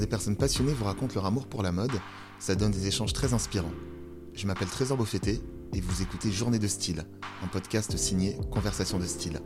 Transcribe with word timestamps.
des 0.00 0.06
personnes 0.06 0.36
passionnées 0.36 0.72
vous 0.72 0.84
racontent 0.84 1.14
leur 1.14 1.26
amour 1.26 1.46
pour 1.46 1.62
la 1.62 1.72
mode, 1.72 1.92
ça 2.38 2.54
donne 2.54 2.72
des 2.72 2.86
échanges 2.86 3.12
très 3.12 3.34
inspirants. 3.34 3.72
Je 4.34 4.46
m'appelle 4.46 4.68
Trésor 4.68 4.96
Beaufetté 4.96 5.40
et 5.74 5.80
vous 5.80 6.02
écoutez 6.02 6.32
Journée 6.32 6.58
de 6.58 6.66
style, 6.66 7.04
un 7.44 7.46
podcast 7.46 7.96
signé 7.96 8.36
Conversation 8.50 8.98
de 8.98 9.04
style. 9.04 9.40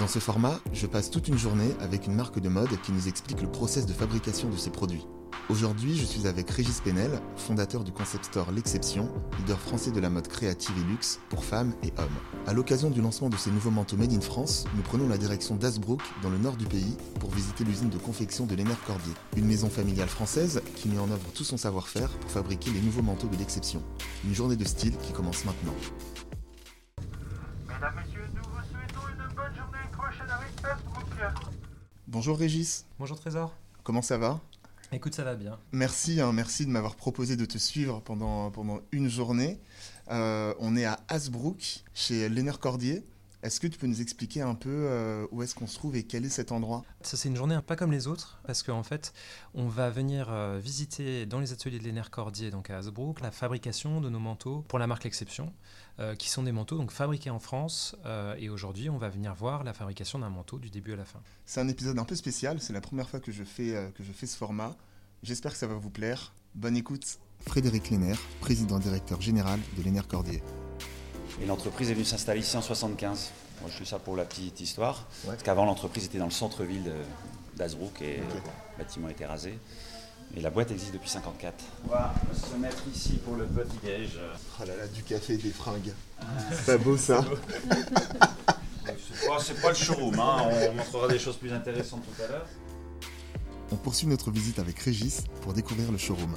Dans 0.00 0.08
ce 0.08 0.18
format, 0.18 0.58
je 0.72 0.86
passe 0.86 1.10
toute 1.10 1.28
une 1.28 1.36
journée 1.36 1.76
avec 1.78 2.06
une 2.06 2.14
marque 2.14 2.40
de 2.40 2.48
mode 2.48 2.70
qui 2.82 2.90
nous 2.90 3.06
explique 3.06 3.42
le 3.42 3.52
process 3.52 3.84
de 3.84 3.92
fabrication 3.92 4.48
de 4.48 4.56
ses 4.56 4.70
produits. 4.70 5.06
Aujourd'hui, 5.50 5.94
je 5.94 6.06
suis 6.06 6.26
avec 6.26 6.48
Régis 6.48 6.80
Penel, 6.80 7.20
fondateur 7.36 7.84
du 7.84 7.92
concept 7.92 8.24
store 8.24 8.50
L'Exception, 8.50 9.10
leader 9.38 9.60
français 9.60 9.90
de 9.90 10.00
la 10.00 10.08
mode 10.08 10.26
créative 10.26 10.74
et 10.78 10.90
luxe 10.90 11.20
pour 11.28 11.44
femmes 11.44 11.74
et 11.82 11.92
hommes. 11.98 12.08
À 12.46 12.54
l'occasion 12.54 12.88
du 12.88 13.02
lancement 13.02 13.28
de 13.28 13.36
ces 13.36 13.50
nouveaux 13.50 13.70
manteaux 13.70 13.98
Made 13.98 14.14
in 14.14 14.22
France, 14.22 14.64
nous 14.74 14.82
prenons 14.82 15.06
la 15.06 15.18
direction 15.18 15.54
d'Asbrook, 15.54 16.00
dans 16.22 16.30
le 16.30 16.38
nord 16.38 16.56
du 16.56 16.64
pays, 16.64 16.96
pour 17.18 17.30
visiter 17.30 17.64
l'usine 17.64 17.90
de 17.90 17.98
confection 17.98 18.46
de 18.46 18.54
Lénard 18.54 18.82
Cordier, 18.86 19.12
une 19.36 19.44
maison 19.44 19.68
familiale 19.68 20.08
française 20.08 20.62
qui 20.76 20.88
met 20.88 20.98
en 20.98 21.10
œuvre 21.10 21.30
tout 21.34 21.44
son 21.44 21.58
savoir-faire 21.58 22.08
pour 22.08 22.30
fabriquer 22.30 22.70
les 22.70 22.80
nouveaux 22.80 23.02
manteaux 23.02 23.28
de 23.28 23.36
l'Exception. 23.36 23.82
Une 24.24 24.34
journée 24.34 24.56
de 24.56 24.64
style 24.64 24.96
qui 24.96 25.12
commence 25.12 25.44
maintenant. 25.44 25.74
Mesdames, 27.80 27.94
Messieurs, 27.96 28.28
nous 28.34 28.42
vous 28.42 28.60
souhaitons 28.68 29.08
une 29.08 29.34
bonne 29.34 29.54
journée 29.56 29.88
prochaine 29.92 30.28
avec 30.28 30.52
Asbrook. 30.62 31.00
Bonjour 32.10 32.36
Régis, 32.36 32.86
Bonjour 32.98 33.18
Trésor. 33.20 33.54
comment 33.84 34.02
ça 34.02 34.18
va? 34.18 34.40
Écoute, 34.92 35.14
ça 35.14 35.22
va 35.22 35.36
bien. 35.36 35.56
Merci, 35.70 36.20
hein, 36.20 36.32
merci 36.32 36.66
de 36.66 36.70
m'avoir 36.72 36.96
proposé 36.96 37.36
de 37.36 37.44
te 37.44 37.56
suivre 37.56 38.00
pendant, 38.00 38.50
pendant 38.50 38.80
une 38.90 39.08
journée. 39.08 39.60
Euh, 40.10 40.52
on 40.58 40.76
est 40.76 40.84
à 40.84 40.98
Hasbrook, 41.06 41.84
chez 41.94 42.28
Lénard 42.28 42.58
Cordier. 42.58 43.04
Est-ce 43.42 43.58
que 43.58 43.66
tu 43.66 43.78
peux 43.78 43.86
nous 43.86 44.02
expliquer 44.02 44.42
un 44.42 44.54
peu 44.54 44.68
euh, 44.68 45.26
où 45.30 45.42
est-ce 45.42 45.54
qu'on 45.54 45.66
se 45.66 45.74
trouve 45.74 45.96
et 45.96 46.02
quel 46.02 46.26
est 46.26 46.30
cet 46.30 46.52
endroit? 46.52 46.84
Ça, 47.00 47.16
c'est 47.16 47.28
une 47.28 47.36
journée 47.36 47.58
pas 47.66 47.74
comme 47.74 47.90
les 47.90 48.06
autres, 48.06 48.38
parce 48.44 48.62
qu'en 48.62 48.82
fait, 48.82 49.14
on 49.54 49.66
va 49.66 49.88
venir 49.88 50.28
euh, 50.30 50.58
visiter 50.62 51.24
dans 51.24 51.40
les 51.40 51.52
ateliers 51.52 51.78
de 51.78 51.84
Lénère 51.84 52.10
Cordier, 52.10 52.50
donc 52.50 52.68
à 52.68 52.76
Hasbrook, 52.76 53.20
la 53.20 53.30
fabrication 53.30 54.02
de 54.02 54.10
nos 54.10 54.18
manteaux 54.18 54.64
pour 54.68 54.78
la 54.78 54.86
marque 54.86 55.04
L'Exception, 55.04 55.54
euh, 56.00 56.14
qui 56.14 56.28
sont 56.28 56.42
des 56.42 56.52
manteaux 56.52 56.76
donc 56.76 56.90
fabriqués 56.90 57.30
en 57.30 57.38
France. 57.38 57.96
euh, 58.04 58.34
et 58.38 58.50
aujourd'hui, 58.50 58.90
on 58.90 58.98
va 58.98 59.08
venir 59.08 59.34
voir 59.34 59.64
la 59.64 59.72
fabrication 59.72 60.18
d'un 60.18 60.30
manteau 60.30 60.58
du 60.58 60.68
début 60.68 60.92
à 60.92 60.96
la 60.96 61.06
fin. 61.06 61.20
C'est 61.46 61.60
un 61.60 61.68
épisode 61.68 61.98
un 61.98 62.04
peu 62.04 62.16
spécial, 62.16 62.60
c'est 62.60 62.74
la 62.74 62.82
première 62.82 63.08
fois 63.08 63.20
que 63.20 63.32
je 63.32 63.44
fais, 63.44 63.74
euh, 63.74 63.90
que 63.90 64.02
je 64.02 64.12
fais 64.12 64.26
ce 64.26 64.36
format. 64.36 64.76
J'espère 65.22 65.52
que 65.52 65.58
ça 65.58 65.66
va 65.66 65.74
vous 65.74 65.90
plaire. 65.90 66.34
Bonne 66.54 66.76
écoute. 66.76 67.18
Frédéric 67.46 67.88
Lénère, 67.88 68.20
président 68.40 68.78
directeur 68.78 69.20
général 69.22 69.60
de 69.78 69.82
Lénard 69.82 70.08
Cordier. 70.08 70.42
Et 71.42 71.46
l'entreprise 71.46 71.90
est 71.90 71.94
venue 71.94 72.04
s'installer 72.04 72.40
ici 72.40 72.56
en 72.56 72.62
75. 72.62 73.30
Moi, 73.60 73.70
je 73.72 73.78
fais 73.78 73.84
ça 73.84 73.98
pour 73.98 74.16
la 74.16 74.24
petite 74.24 74.60
histoire. 74.60 75.06
Ouais. 75.24 75.30
Parce 75.30 75.42
qu'avant, 75.42 75.64
l'entreprise 75.64 76.04
était 76.06 76.18
dans 76.18 76.26
le 76.26 76.30
centre-ville 76.30 76.92
d'Azbrook 77.56 78.02
et 78.02 78.18
le 78.18 78.78
bâtiment 78.78 79.08
été 79.08 79.24
rasé. 79.24 79.58
Et 80.36 80.40
la 80.40 80.50
boîte 80.50 80.70
existe 80.70 80.92
depuis 80.92 81.10
54. 81.10 81.54
Voilà, 81.84 82.14
on 82.22 82.32
va 82.32 82.48
se 82.48 82.54
mettre 82.56 82.82
ici 82.94 83.14
pour 83.24 83.36
le 83.36 83.46
petit 83.46 83.76
déj. 83.82 84.18
Oh 84.60 84.64
là 84.64 84.76
là, 84.76 84.86
du 84.86 85.02
café 85.02 85.34
et 85.34 85.38
des 85.38 85.50
fringues. 85.50 85.92
C'est 86.52 86.66
pas 86.66 86.78
beau 86.78 86.96
ça 86.96 87.24
C'est 88.86 89.26
pas, 89.26 89.38
c'est 89.40 89.60
pas 89.60 89.68
le 89.70 89.74
showroom, 89.74 90.18
hein. 90.18 90.50
on 90.70 90.74
montrera 90.74 91.08
des 91.08 91.18
choses 91.18 91.36
plus 91.36 91.52
intéressantes 91.52 92.02
tout 92.02 92.22
à 92.22 92.28
l'heure. 92.28 92.46
On 93.72 93.76
poursuit 93.76 94.06
notre 94.06 94.30
visite 94.30 94.58
avec 94.58 94.78
Régis 94.78 95.24
pour 95.42 95.52
découvrir 95.52 95.90
le 95.90 95.98
showroom. 95.98 96.34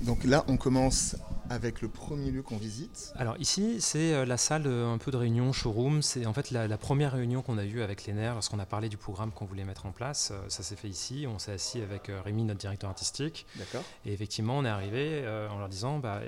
Donc 0.00 0.24
là, 0.24 0.44
on 0.48 0.56
commence 0.56 1.16
avec 1.50 1.82
le 1.82 1.88
premier 1.88 2.30
lieu 2.30 2.42
qu'on 2.42 2.56
visite. 2.56 3.12
Alors 3.16 3.36
ici, 3.38 3.80
c'est 3.80 4.14
euh, 4.14 4.24
la 4.24 4.36
salle 4.36 4.62
euh, 4.66 4.94
un 4.94 4.98
peu 4.98 5.10
de 5.10 5.16
réunion, 5.16 5.52
showroom. 5.52 6.00
C'est 6.00 6.24
en 6.24 6.32
fait 6.32 6.52
la, 6.52 6.68
la 6.68 6.78
première 6.78 7.12
réunion 7.12 7.42
qu'on 7.42 7.58
a 7.58 7.64
eue 7.64 7.82
avec 7.82 8.06
les 8.06 8.12
nerfs 8.12 8.34
lorsqu'on 8.34 8.60
a 8.60 8.66
parlé 8.66 8.88
du 8.88 8.96
programme 8.96 9.32
qu'on 9.32 9.46
voulait 9.46 9.64
mettre 9.64 9.84
en 9.86 9.90
place. 9.90 10.30
Euh, 10.32 10.40
Ça 10.48 10.62
s'est 10.62 10.76
fait 10.76 10.88
ici. 10.88 11.26
On 11.28 11.40
s'est 11.40 11.52
assis 11.52 11.82
avec 11.82 12.10
Rémi, 12.24 12.44
notre 12.44 12.60
directeur 12.60 12.88
artistique. 12.88 13.46
D'accord. 13.56 13.82
Et 14.06 14.12
effectivement, 14.12 14.58
on 14.58 14.64
est 14.64 14.68
arrivé 14.68 15.26
en 15.50 15.58
leur 15.58 15.68
disant 15.68 15.98
bah, 15.98 16.20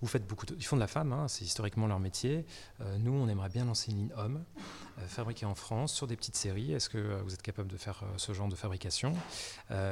vous 0.00 0.06
faites 0.08 0.26
beaucoup 0.26 0.46
de... 0.46 0.54
Ils 0.54 0.64
font 0.64 0.76
de 0.76 0.80
la 0.80 0.86
femme, 0.86 1.12
hein, 1.12 1.26
c'est 1.28 1.44
historiquement 1.44 1.86
leur 1.86 1.98
métier. 1.98 2.46
Nous, 3.00 3.12
on 3.12 3.28
aimerait 3.28 3.48
bien 3.48 3.64
lancer 3.64 3.90
une 3.90 3.98
ligne 3.98 4.12
homme, 4.16 4.44
euh, 5.00 5.06
fabriquée 5.06 5.46
en 5.46 5.54
France, 5.54 5.92
sur 5.92 6.06
des 6.06 6.16
petites 6.16 6.36
séries. 6.36 6.72
Est-ce 6.72 6.88
que 6.88 6.98
euh, 6.98 7.20
vous 7.24 7.34
êtes 7.34 7.42
capable 7.42 7.68
de 7.68 7.76
faire 7.76 8.02
euh, 8.02 8.06
ce 8.16 8.32
genre 8.32 8.48
de 8.48 8.54
fabrication? 8.54 9.14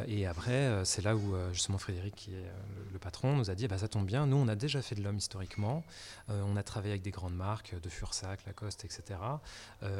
Et 0.06 0.26
après, 0.26 0.84
c'est 0.84 1.02
là 1.02 1.16
où 1.16 1.34
justement 1.52 1.78
Frédéric, 1.78 2.14
qui 2.14 2.34
est 2.34 2.44
le, 2.92 2.98
patron, 2.98 3.36
nous 3.36 3.50
a 3.50 3.54
dit 3.54 3.66
bah, 3.66 3.78
ça 3.78 3.88
tombe 3.88 4.06
bien, 4.06 4.26
nous, 4.26 4.36
on 4.36 4.46
a 4.48 4.54
déjà 4.54 4.80
fait 4.82 4.94
de 4.94 5.02
l'homme 5.02 5.16
historiquement. 5.16 5.82
On 6.28 6.56
a 6.56 6.62
travaillé 6.62 6.92
avec 6.92 7.02
des 7.02 7.10
grandes 7.10 7.34
marques, 7.34 7.74
de 7.80 7.88
Fursac, 7.88 8.44
Lacoste, 8.46 8.84
etc. 8.84 9.18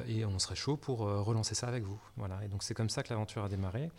Et 0.06 0.24
on 0.24 0.38
serait 0.38 0.54
chaud 0.54 0.76
pour 0.76 0.98
relancer 0.98 1.54
ça 1.54 1.68
avec 1.68 1.84
vous. 1.84 1.98
Voilà. 2.16 2.44
Et 2.44 2.48
donc, 2.48 2.62
c'est 2.62 2.74
comme 2.74 2.90
ça 2.90 3.02
que 3.02 3.10
l'aventure 3.10 3.44
a 3.44 3.48
démarré 3.48 3.90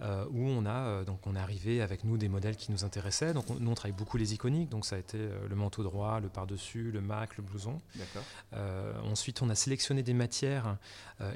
euh, 0.00 0.24
où 0.30 0.40
on 0.48 0.66
a 0.66 0.72
euh, 0.86 1.04
donc 1.04 1.26
on 1.26 1.36
est 1.36 1.38
arrivé 1.38 1.80
avec 1.80 2.02
nous 2.04 2.16
des 2.18 2.28
modèles 2.28 2.56
qui 2.56 2.72
nous 2.72 2.84
intéressaient. 2.84 3.32
Donc 3.32 3.48
on- 3.50 3.54
nous 3.54 3.70
on 3.70 3.74
travaille 3.74 3.96
beaucoup 3.96 4.16
les 4.16 4.34
iconiques, 4.34 4.68
donc 4.68 4.84
ça 4.86 4.96
a 4.96 4.98
été 4.98 5.18
euh, 5.18 5.48
le 5.48 5.54
manteau 5.54 5.82
droit, 5.82 6.20
le 6.20 6.28
par-dessus, 6.28 6.90
le 6.90 7.00
mac, 7.00 7.36
le 7.36 7.42
blouson. 7.44 7.80
Euh, 8.54 8.92
ensuite 9.02 9.42
on 9.42 9.48
a 9.50 9.54
sélectionné 9.54 10.02
des 10.02 10.14
matières 10.14 10.76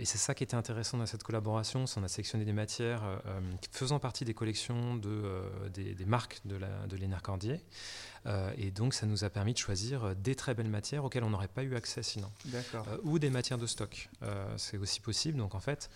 et 0.00 0.04
c'est 0.04 0.19
ça 0.19 0.34
qui 0.34 0.42
était 0.42 0.56
intéressant 0.56 0.98
dans 0.98 1.06
cette 1.06 1.22
collaboration, 1.22 1.86
c'est 1.86 2.00
on 2.00 2.02
a 2.04 2.08
sélectionné 2.08 2.44
des 2.44 2.52
matières 2.52 3.02
faisant 3.70 3.98
partie 4.00 4.24
des 4.24 4.34
collections 4.34 4.96
de, 4.96 5.22
des, 5.72 5.94
des 5.94 6.04
marques 6.04 6.40
de, 6.44 6.56
la, 6.56 6.86
de 6.88 6.96
Lénard 6.96 7.22
Cordier. 7.22 7.60
Euh, 8.26 8.50
et 8.58 8.72
donc 8.72 8.92
ça 8.94 9.06
nous 9.06 9.22
a 9.22 9.30
permis 9.30 9.52
de 9.52 9.58
choisir 9.58 10.16
des 10.16 10.34
très 10.34 10.52
belles 10.54 10.69
matières 10.69 11.04
auxquelles 11.04 11.22
on 11.22 11.30
n'aurait 11.30 11.46
pas 11.48 11.62
eu 11.62 11.76
accès 11.76 12.02
sinon. 12.02 12.30
D'accord. 12.46 12.84
Euh, 12.88 12.98
ou 13.04 13.20
des 13.20 13.30
matières 13.30 13.58
de 13.58 13.66
stock. 13.66 14.08
Euh, 14.25 14.52
c'est 14.56 14.76
aussi 14.76 15.00
possible. 15.00 15.38
Donc 15.38 15.54
en 15.54 15.60
fait, 15.60 15.88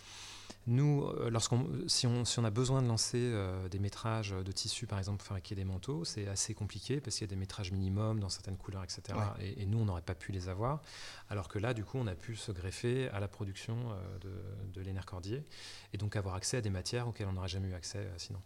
nous, 0.66 1.04
euh, 1.04 1.28
lorsqu'on, 1.30 1.66
si, 1.88 2.06
on, 2.06 2.24
si 2.24 2.38
on 2.38 2.44
a 2.44 2.50
besoin 2.50 2.82
de 2.82 2.86
lancer 2.86 3.18
euh, 3.18 3.68
des 3.68 3.78
métrages 3.80 4.30
de 4.30 4.52
tissu, 4.52 4.86
par 4.86 4.98
exemple, 4.98 5.18
pour 5.18 5.26
fabriquer 5.26 5.54
des 5.54 5.64
manteaux, 5.64 6.04
c'est 6.04 6.28
assez 6.28 6.54
compliqué 6.54 7.00
parce 7.00 7.16
qu'il 7.16 7.26
y 7.26 7.30
a 7.30 7.34
des 7.34 7.36
métrages 7.36 7.72
minimums 7.72 8.20
dans 8.20 8.28
certaines 8.28 8.56
couleurs, 8.56 8.84
etc. 8.84 9.02
Ouais. 9.10 9.44
Et, 9.44 9.62
et 9.62 9.66
nous, 9.66 9.78
on 9.78 9.84
n'aurait 9.84 10.02
pas 10.02 10.14
pu 10.14 10.30
les 10.30 10.48
avoir. 10.48 10.82
Alors 11.28 11.48
que 11.48 11.58
là, 11.58 11.74
du 11.74 11.84
coup, 11.84 11.98
on 11.98 12.06
a 12.06 12.14
pu 12.14 12.36
se 12.36 12.52
greffer 12.52 13.08
à 13.08 13.18
la 13.18 13.28
production 13.28 13.76
euh, 13.90 14.18
de, 14.20 14.32
de 14.72 14.80
Lénard 14.80 15.06
Cordier 15.06 15.44
et 15.92 15.98
donc 15.98 16.16
avoir 16.16 16.34
accès 16.36 16.58
à 16.58 16.60
des 16.60 16.70
matières 16.70 17.08
auxquelles 17.08 17.28
on 17.28 17.32
n'aurait 17.32 17.48
jamais 17.48 17.68
eu 17.68 17.74
accès 17.74 17.98
euh, 17.98 18.14
sinon. 18.16 18.40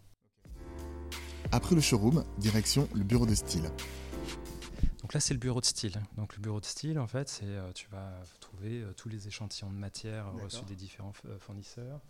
Après 1.53 1.75
le 1.75 1.81
showroom, 1.81 2.25
direction 2.38 2.88
le 2.94 3.04
bureau 3.04 3.27
de 3.27 3.34
style. 3.34 3.71
Donc 5.06 5.15
là, 5.15 5.21
c'est 5.21 5.34
le 5.34 5.39
bureau 5.39 5.61
de 5.61 5.65
style. 5.65 6.03
Donc 6.17 6.34
le 6.34 6.43
bureau 6.43 6.59
de 6.59 6.65
style, 6.65 6.99
en 6.99 7.06
fait, 7.06 7.28
c'est 7.28 7.44
euh, 7.44 7.71
tu 7.72 7.87
vas 7.91 8.11
trouver 8.41 8.83
euh, 8.83 8.93
tous 8.93 9.09
les 9.09 9.28
échantillons 9.28 9.71
de 9.71 9.77
matière 9.77 10.33
reçus 10.33 10.65
des 10.65 10.75
différents 10.75 11.12
euh, 11.27 11.39
fournisseurs 11.39 12.00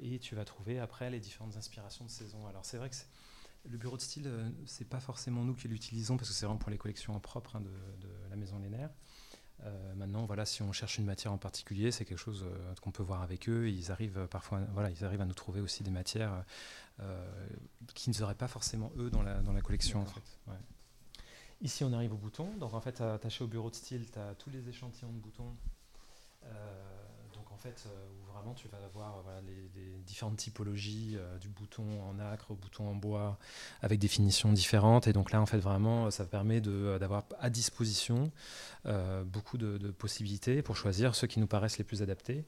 et 0.00 0.20
tu 0.20 0.36
vas 0.36 0.44
trouver 0.44 0.78
après 0.78 1.10
les 1.10 1.18
différentes 1.18 1.56
inspirations 1.56 2.04
de 2.04 2.10
saison. 2.10 2.46
Alors 2.46 2.64
c'est 2.64 2.76
vrai 2.76 2.88
que 2.88 2.94
le 3.68 3.76
bureau 3.76 3.96
de 3.96 4.02
style, 4.02 4.30
c'est 4.64 4.88
pas 4.88 5.00
forcément 5.00 5.42
nous 5.42 5.54
qui 5.54 5.66
l'utilisons 5.66 6.16
parce 6.16 6.28
que 6.28 6.34
c'est 6.36 6.46
vraiment 6.46 6.60
pour 6.60 6.70
les 6.70 6.78
collections 6.78 7.18
propres 7.18 7.56
hein, 7.56 7.60
de, 7.60 8.06
de 8.06 8.30
la 8.30 8.36
maison 8.36 8.60
Lénaire. 8.60 8.90
Euh, 9.62 9.94
maintenant, 9.94 10.26
voilà, 10.26 10.44
si 10.44 10.62
on 10.62 10.72
cherche 10.72 10.98
une 10.98 11.04
matière 11.04 11.32
en 11.32 11.38
particulier, 11.38 11.90
c'est 11.90 12.04
quelque 12.04 12.18
chose 12.18 12.44
euh, 12.44 12.74
qu'on 12.82 12.90
peut 12.90 13.02
voir 13.02 13.22
avec 13.22 13.48
eux. 13.48 13.68
Ils 13.68 13.90
arrivent 13.90 14.26
parfois, 14.30 14.60
voilà, 14.72 14.90
ils 14.90 15.04
arrivent 15.04 15.20
à 15.20 15.26
nous 15.26 15.34
trouver 15.34 15.60
aussi 15.60 15.82
des 15.82 15.90
matières 15.90 16.44
euh, 17.00 17.46
qui 17.94 18.10
ne 18.10 18.14
seraient 18.14 18.34
pas 18.34 18.48
forcément 18.48 18.92
eux 18.98 19.10
dans 19.10 19.22
la, 19.22 19.40
dans 19.42 19.52
la 19.52 19.62
collection. 19.62 20.00
En 20.00 20.04
D'accord. 20.04 20.22
fait. 20.22 20.50
Ouais. 20.50 20.58
Ici, 21.64 21.82
on 21.82 21.94
arrive 21.94 22.12
au 22.12 22.18
bouton. 22.18 22.46
Donc, 22.60 22.74
en 22.74 22.80
fait, 22.82 23.00
attaché 23.00 23.42
au 23.42 23.46
bureau 23.46 23.70
de 23.70 23.74
style, 23.74 24.04
tu 24.12 24.18
as 24.18 24.34
tous 24.34 24.50
les 24.50 24.68
échantillons 24.68 25.10
de 25.10 25.18
boutons. 25.18 25.56
Euh, 26.44 26.50
donc, 27.32 27.50
en 27.50 27.56
fait, 27.56 27.86
euh, 27.86 28.06
où 28.12 28.32
vraiment 28.32 28.52
tu 28.52 28.68
vas 28.68 28.76
avoir 28.84 29.16
euh, 29.16 29.20
voilà, 29.24 29.40
les, 29.40 29.70
les 29.74 30.02
différentes 30.02 30.36
typologies 30.36 31.16
du 31.40 31.48
bouton 31.48 32.02
en 32.02 32.18
acre 32.18 32.50
au 32.50 32.54
bouton 32.54 32.86
en 32.86 32.94
bois 32.94 33.38
avec 33.80 33.98
des 33.98 34.08
finitions 34.08 34.52
différentes. 34.52 35.06
Et 35.06 35.14
donc 35.14 35.32
là, 35.32 35.40
en 35.40 35.46
fait, 35.46 35.56
vraiment, 35.56 36.10
ça 36.10 36.26
permet 36.26 36.60
d'avoir 36.60 37.24
à 37.40 37.48
disposition 37.48 38.30
beaucoup 39.24 39.56
de, 39.56 39.78
de 39.78 39.90
possibilités 39.90 40.60
pour 40.60 40.76
choisir 40.76 41.14
ceux 41.14 41.26
qui 41.26 41.40
nous 41.40 41.46
paraissent 41.46 41.78
les 41.78 41.84
plus 41.84 42.02
adaptés. 42.02 42.44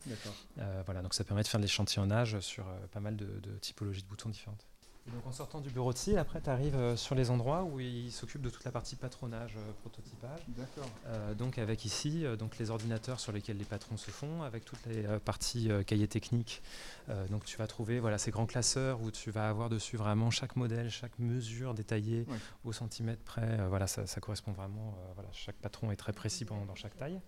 Voilà, 0.84 1.00
donc 1.00 1.15
ça 1.15 1.25
permet 1.25 1.43
de 1.43 1.49
faire 1.49 1.59
de 1.59 1.65
l'échantillonnage 1.65 2.38
sur 2.41 2.66
pas 2.93 3.00
mal 3.00 3.16
de, 3.16 3.41
de 3.41 3.56
typologies 3.60 4.03
de 4.03 4.09
boutons 4.09 4.28
différentes. 4.28 4.66
Et 5.09 5.12
donc 5.12 5.25
en 5.25 5.31
sortant 5.31 5.61
du 5.61 5.71
bureau 5.71 5.93
de 5.93 5.99
style, 5.99 6.19
après 6.19 6.41
tu 6.41 6.50
arrives 6.50 6.97
sur 6.97 7.14
les 7.14 7.31
endroits 7.31 7.62
où 7.62 7.79
il 7.79 8.11
s'occupe 8.11 8.43
de 8.43 8.50
toute 8.50 8.64
la 8.64 8.73
partie 8.73 8.97
patronage, 8.97 9.55
euh, 9.56 9.73
prototypage. 9.82 10.41
D'accord. 10.49 10.91
Euh, 11.06 11.32
donc 11.35 11.58
avec 11.58 11.85
ici, 11.85 12.25
euh, 12.26 12.35
donc 12.35 12.58
les 12.58 12.70
ordinateurs 12.70 13.20
sur 13.20 13.31
lesquels 13.31 13.56
les 13.56 13.64
patrons 13.64 13.97
se 13.97 14.11
font, 14.11 14.43
avec 14.43 14.64
toutes 14.64 14.85
les 14.87 15.06
euh, 15.06 15.20
parties 15.20 15.70
euh, 15.70 15.85
cahiers 15.85 16.08
techniques. 16.08 16.61
Euh, 17.08 17.29
donc 17.29 17.44
tu 17.44 17.56
vas 17.56 17.69
trouver 17.69 18.00
voilà 18.00 18.19
ces 18.19 18.32
grands 18.32 18.47
classeurs 18.47 19.00
où 19.00 19.12
tu 19.12 19.31
vas 19.31 19.49
avoir 19.49 19.69
dessus 19.69 19.97
vraiment 19.97 20.32
chaque 20.32 20.56
modèle, 20.56 20.91
chaque 20.91 21.17
mesure 21.20 21.73
détaillée 21.73 22.26
au 22.64 22.73
centimètre 22.73 23.23
près. 23.23 23.61
Euh, 23.61 23.69
voilà, 23.69 23.87
ça, 23.87 24.09
ça 24.09 24.20
correspond 24.20 24.50
vraiment. 24.52 24.97
euh, 24.99 25.12
voilà, 25.14 25.31
chaque 25.32 25.56
patron 25.56 25.93
est 25.93 25.97
très 25.97 26.12
précis 26.12 26.44
dans, 26.44 26.64
dans 26.64 26.75
chaque 26.75 26.97
taille. 26.97 27.20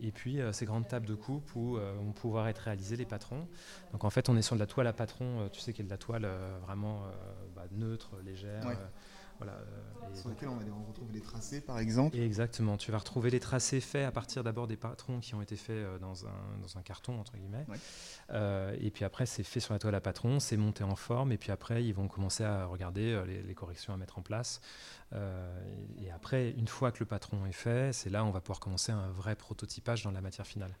Et 0.00 0.10
puis 0.10 0.40
euh, 0.40 0.52
ces 0.52 0.66
grandes 0.66 0.88
tables 0.88 1.06
de 1.06 1.14
coupe 1.14 1.54
où 1.54 1.76
euh, 1.76 1.92
vont 1.94 2.12
pouvoir 2.12 2.48
être 2.48 2.58
réalisés 2.58 2.96
les 2.96 3.04
patrons. 3.04 3.46
Donc 3.92 4.04
en 4.04 4.10
fait, 4.10 4.28
on 4.28 4.36
est 4.36 4.42
sur 4.42 4.56
de 4.56 4.60
la 4.60 4.66
toile 4.66 4.86
à 4.86 4.92
patron, 4.92 5.40
euh, 5.40 5.48
tu 5.48 5.60
sais, 5.60 5.72
qui 5.72 5.82
est 5.82 5.84
de 5.84 5.90
la 5.90 5.98
toile 5.98 6.28
vraiment 6.66 7.02
bah, 7.54 7.64
neutre, 7.72 8.16
légère. 8.24 8.64
Ouais. 8.66 8.76
Euh, 9.52 9.90
Voilà, 9.92 10.12
euh, 10.12 10.14
Sur 10.14 10.28
lequel 10.30 10.48
on, 10.48 10.54
on 10.54 10.84
retrouve 10.88 11.12
les 11.12 11.20
tracés, 11.20 11.60
par 11.60 11.78
exemple. 11.78 12.16
et 12.16 12.24
Exactement, 12.24 12.76
tu 12.76 12.90
vas 12.92 12.98
retrouver 12.98 13.30
les 13.30 13.40
tracés 13.40 13.80
faits 13.80 14.06
à 14.06 14.12
partir 14.12 14.44
d'abord 14.44 14.66
des 14.66 14.76
patrons 14.76 15.20
qui 15.20 15.34
ont 15.34 15.42
été 15.42 15.56
faits 15.56 15.76
euh, 15.76 15.98
dans 15.98 16.26
un, 16.26 16.58
dans 16.62 16.78
un 16.78 16.82
carton, 16.82 17.18
entre 17.20 17.36
guillemets. 17.36 17.64
Ouais. 17.68 17.76
Euh, 18.30 18.76
et 18.80 18.90
puis 18.90 19.04
après, 19.04 19.26
c'est 19.26 19.42
fait 19.44 19.60
sur 19.60 19.72
la 19.72 19.78
toile 19.78 19.94
à 19.94 20.00
patron, 20.00 20.40
c'est 20.40 20.56
monté 20.56 20.84
en 20.84 20.96
forme, 20.96 21.32
et 21.32 21.38
puis 21.38 21.52
après, 21.52 21.84
ils 21.84 21.94
vont 21.94 22.08
commencer 22.08 22.44
à 22.44 22.66
regarder 22.66 23.12
euh, 23.12 23.24
les, 23.26 23.42
les 23.42 23.54
corrections 23.54 23.92
à 23.92 23.96
mettre 23.96 24.18
en 24.18 24.22
place. 24.22 24.60
Euh, 25.12 25.52
et, 26.00 26.04
et 26.06 26.10
après, 26.10 26.50
une 26.50 26.66
fois 26.68 26.90
que 26.90 26.98
le 27.00 27.06
patron 27.06 27.46
est 27.46 27.52
fait, 27.52 27.92
c'est 27.92 28.10
là 28.10 28.24
où 28.24 28.26
on 28.26 28.30
va 28.30 28.40
pouvoir 28.40 28.60
commencer 28.60 28.92
un 28.92 29.08
vrai 29.10 29.36
prototypage 29.36 30.02
dans 30.02 30.10
la 30.10 30.20
matière 30.20 30.46
finale. 30.46 30.74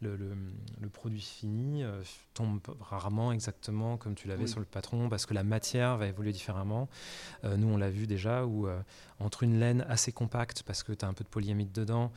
Le, 0.00 0.14
le- 0.16 0.36
le 0.80 0.88
produit 0.88 1.20
fini 1.20 1.82
euh, 1.82 2.02
tombe 2.32 2.60
rarement 2.80 3.32
exactement 3.32 3.96
comme 3.96 4.14
tu 4.14 4.28
l'avais 4.28 4.44
Oui. 4.44 4.48
sur 4.48 4.60
le 4.60 4.64
patron, 4.66 5.08
parce 5.08 5.26
que 5.26 5.34
la 5.34 5.42
matière 5.42 5.96
va 5.96 6.06
évoluer 6.06 6.30
différemment. 6.32 6.88
Euh, 7.42 7.56
nous, 7.56 7.66
on 7.66 7.76
l'a 7.76 7.90
vu 7.90 8.06
déjà, 8.06 8.46
où 8.46 8.68
euh, 8.68 8.80
entre 9.18 9.42
une 9.42 9.58
laine 9.58 9.84
assez 9.88 10.12
compacte, 10.12 10.62
parce 10.62 10.84
que 10.84 10.92
tu 10.92 11.04
as 11.04 11.08
un 11.08 11.14
peu 11.14 11.24
de 11.24 11.28
polyamide 11.28 11.72
dedans, 11.72 12.12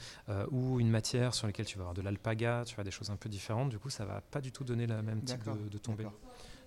ou 0.52 0.80
une 0.80 0.92
matière 0.92 1.34
sur 1.34 1.48
laquelle 1.48 1.66
tu 1.66 1.78
vas 1.78 1.84
avoir 1.86 1.94
de 1.96 2.02
l'alpaga, 2.04 2.64
tu 2.68 2.76
vas 2.76 2.84
des 2.84 2.92
choses 2.92 3.10
un 3.10 3.16
peu 3.18 3.30
différentes, 3.30 3.70
du 3.70 3.80
coup, 3.80 3.90
ça 3.90 4.06
va 4.06 4.22
pas 4.22 4.42
du 4.42 4.52
tout 4.52 4.64
donner 4.64 4.86
le 4.86 5.02
même 5.02 5.24
type 5.24 5.44
de, 5.44 5.68
de 5.70 5.78
tombée. 5.80 6.08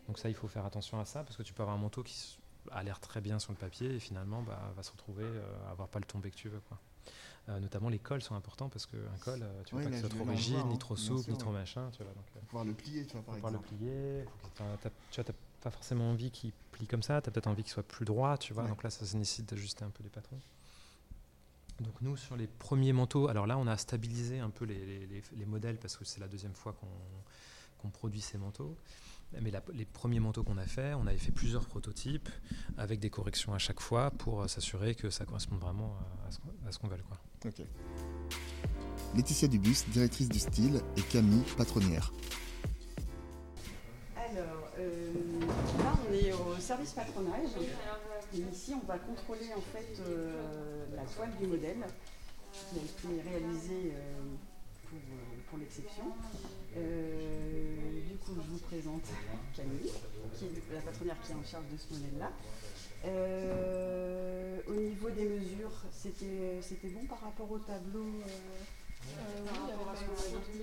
Donc 0.09 0.19
ça, 0.19 0.29
il 0.29 0.35
faut 0.35 0.49
faire 0.49 0.65
attention 0.67 0.99
à 0.99 1.05
ça, 1.05 1.23
parce 1.23 1.37
que 1.37 1.45
tu 1.45 1.53
peux 1.55 1.63
avoir 1.63 1.77
un 1.77 1.81
manteau 1.81 2.03
qui 2.03 2.39
a 2.73 2.83
l'air 2.83 2.99
très 2.99 3.21
bien 3.21 3.39
sur 3.39 3.53
le 3.53 3.59
papier, 3.59 3.95
et 3.95 4.01
finalement, 4.01 4.43
bah, 4.43 4.73
va 4.75 4.83
se 4.83 4.91
retrouver 4.91 5.27
à 5.67 5.71
avoir 5.71 5.89
pas 5.89 6.01
le 6.01 6.07
tombé 6.07 6.31
que 6.31 6.37
tu 6.37 6.49
veux. 6.49 6.61
Quoi. 6.69 6.79
Euh, 7.51 7.61
notamment, 7.61 7.91
les 7.91 7.99
cols 7.99 8.23
sont 8.23 8.35
importants, 8.35 8.71
parce 8.71 8.87
qu'un 8.87 8.97
col, 9.21 9.43
euh, 9.43 9.63
tu 9.67 9.75
veux 9.75 9.79
Ouais, 9.81 9.85
pas 9.85 9.91
là, 9.91 9.97
que 10.01 10.03
ce 10.03 10.09
je 10.09 10.15
soit 10.15 10.19
trop 10.19 10.25
le 10.25 10.31
rigide, 10.37 10.55
voir, 10.55 10.67
ni 10.67 10.75
hein, 10.75 10.79
trop 10.79 10.97
souple, 10.97 11.23
sûr, 11.25 11.33
ni 11.33 11.39
trop 11.39 11.51
machin. 11.53 11.91
Tu 11.93 12.03
vois, 12.03 12.13
donc, 12.15 12.25
euh, 12.37 12.41
pouvoir 12.49 12.65
le 12.65 12.73
plier, 12.73 13.05
tu 13.05 13.13
vois, 13.13 13.23
par 13.23 13.35
pouvoir 13.35 13.53
le 13.53 13.59
exemple. 13.59 13.77
plier. 13.77 14.25
faut 14.41 14.49
que 14.49 14.59
t'as- 14.59 14.77
t'as- 14.89 14.91
tu 15.11 15.25
t'as 15.25 15.33
pas 15.61 15.71
forcément 15.71 16.11
envie 16.11 16.31
qu'il 16.31 16.53
plie 16.73 16.87
comme 16.87 17.03
ça. 17.03 17.21
Tu 17.21 17.29
as 17.29 17.33
peut-être 17.33 17.47
envie 17.47 17.63
qu'il 17.63 17.73
soit 17.73 17.83
plus 17.83 18.05
droit, 18.07 18.39
tu 18.39 18.55
vois. 18.55 18.63
Ouais. 18.63 18.69
Donc 18.71 18.83
là, 18.83 18.89
ça, 18.91 19.05
nécessite 19.19 19.49
d'ajuster 19.51 19.85
un 19.85 19.91
peu 19.91 20.03
les 20.03 20.11
patrons. 20.11 20.39
Donc 21.81 21.95
nous, 22.03 22.17
sur 22.17 22.37
les 22.37 22.47
premiers 22.47 22.93
manteaux, 22.93 23.29
alors 23.29 23.47
là, 23.47 23.59
on 23.59 23.67
a 23.67 23.77
stabilisé 23.77 24.39
un 24.39 24.51
peu 24.51 24.65
les, 24.65 24.85
les- 24.87 25.07
les- 25.07 25.23
les 25.37 25.45
modèles 25.45 25.77
parce 25.77 25.97
que 25.97 26.05
c'est 26.05 26.21
la 26.21 26.29
deuxième 26.29 26.55
fois 26.55 26.73
qu'on 26.73 26.87
qu'on 27.79 27.91
produit 27.91 28.23
ces 28.23 28.39
manteaux. 28.39 28.75
Mais 29.41 29.51
la- 29.51 29.63
les 29.73 29.85
premiers 29.85 30.21
manteaux 30.21 30.43
qu'on 30.45 30.59
a 30.59 30.67
fait, 30.67 30.95
on 30.95 31.07
avait 31.07 31.19
fait 31.19 31.33
plusieurs 31.33 31.67
prototypes 31.67 32.29
avec 32.79 33.01
des 33.01 33.11
corrections 33.11 33.53
à 33.55 33.59
chaque 33.59 33.81
fois 33.81 34.11
pour 34.11 34.43
euh, 34.43 34.49
s'assurer 34.49 34.95
que 34.95 35.11
ça 35.11 35.25
corresponde 35.25 35.59
vraiment 35.61 35.95
à, 36.25 36.29
à 36.29 36.31
ce 36.31 36.39
qu'on- 36.39 36.69
à 36.69 36.73
ce 36.73 36.79
qu'on 36.79 36.89
veut. 36.89 36.97
Quoi. 37.09 37.19
Laetitia 39.15 39.49
Dubus, 39.49 39.85
directrice 39.89 40.29
du 40.29 40.39
style, 40.39 40.81
et 40.97 41.03
Camille, 41.03 41.43
patronnière. 41.57 42.13
Alors, 44.17 44.69
euh, 44.79 45.13
là, 45.79 45.93
on 46.09 46.13
est 46.13 46.33
au 46.33 46.59
service 46.59 46.93
patronage. 46.93 47.51
Et 48.35 48.39
ici, 48.53 48.73
on 48.75 48.85
va 48.87 48.99
contrôler 48.99 49.51
en 49.57 49.61
fait 49.61 50.01
euh, 50.09 50.87
la 50.97 51.03
toile 51.05 51.31
du 51.41 51.47
modèle 51.47 51.85
qui 52.71 52.79
a 52.79 52.83
été 52.83 53.29
réalisée 53.29 53.93
euh, 53.95 54.23
pour, 54.89 54.99
euh, 54.99 55.41
pour 55.49 55.59
l'exception. 55.59 56.05
Euh, 56.77 58.01
du 58.09 58.17
coup, 58.17 58.33
je 58.35 58.51
vous 58.51 58.59
présente 58.59 59.05
Camille, 59.57 59.93
qui 60.35 60.45
est 60.47 60.75
la 60.75 60.81
patronnière 60.81 61.17
qui 61.23 61.33
est 61.33 61.35
en 61.35 61.45
charge 61.45 61.65
de 61.73 61.77
ce 61.77 61.95
modèle-là. 61.95 62.33
Euh, 63.07 64.61
au 64.67 64.75
niveau 64.75 65.11
des 65.11 65.25
mesures, 65.25 65.73
c'était 65.93 66.59
c'était 66.63 66.89
bon 66.89 67.05
par 67.07 67.21
rapport 67.21 67.51
au 67.51 67.59
tableau 67.59 68.07
euh, 68.07 69.45
par 69.47 69.61
rapport 69.69 69.91
à 69.91 69.97
ce 69.97 70.05
qu'on 70.05 70.37
avait 70.37 70.45
dit 70.53 70.63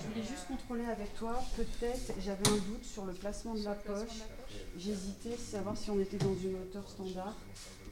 Je 0.00 0.08
voulais 0.08 0.26
juste 0.26 0.46
contrôler 0.48 0.86
avec 0.86 1.14
toi, 1.14 1.42
peut-être, 1.56 2.14
j'avais 2.20 2.48
un 2.48 2.56
doute 2.56 2.84
sur 2.84 3.04
le 3.04 3.12
placement 3.12 3.54
de 3.54 3.64
la 3.64 3.74
poche. 3.74 4.22
J'hésitais 4.76 5.34
à 5.34 5.38
savoir 5.38 5.76
si 5.76 5.90
on 5.90 6.00
était 6.00 6.16
dans 6.16 6.34
une 6.34 6.56
hauteur 6.56 6.88
standard 6.88 7.36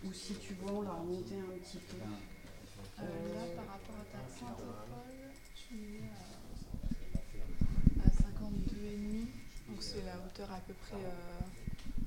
ou 0.04 0.12
si 0.14 0.34
tu 0.34 0.54
vois, 0.54 0.72
on 0.72 0.82
l'a 0.82 0.92
remonté 0.92 1.34
un 1.34 1.58
petit 1.58 1.78
peu. 1.78 1.96
Euh, 2.98 3.02
là, 3.34 3.42
Euh, 3.42 3.56
par 3.56 3.66
rapport 3.66 3.96
à 4.00 4.04
ta 4.12 4.18
pointe 4.38 4.58
tu 5.54 5.74
es 5.74 6.02
à, 8.02 8.06
à 8.06 8.10
52,5. 8.10 9.26
Donc 9.68 9.82
c'est 9.82 10.02
la 10.04 10.16
hauteur 10.24 10.50
à 10.52 10.58
peu 10.66 10.74
près 10.74 10.96
euh, 10.96 11.40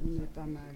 on 0.05 0.15
est 0.23 0.27
pas 0.33 0.45
mal. 0.45 0.75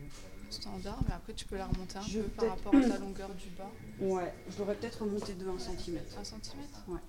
standard, 0.49 0.99
mais 1.07 1.13
après 1.13 1.33
tu 1.33 1.45
peux 1.45 1.57
la 1.57 1.65
remonter 1.67 1.97
un 1.97 2.01
Je 2.01 2.19
peu 2.21 2.29
par 2.29 2.49
rapport 2.49 2.75
à 2.75 2.81
ta 2.81 2.97
longueur 2.99 3.29
du 3.35 3.49
bas. 3.49 3.69
Ouais, 3.99 4.33
je 4.49 4.57
l'aurais 4.59 4.75
peut-être 4.75 5.01
remonté 5.03 5.33
de 5.33 5.47
1 5.47 5.59
cm. 5.59 5.97
1 6.17 6.23
cm 6.23 6.39
Ouais. 6.87 6.99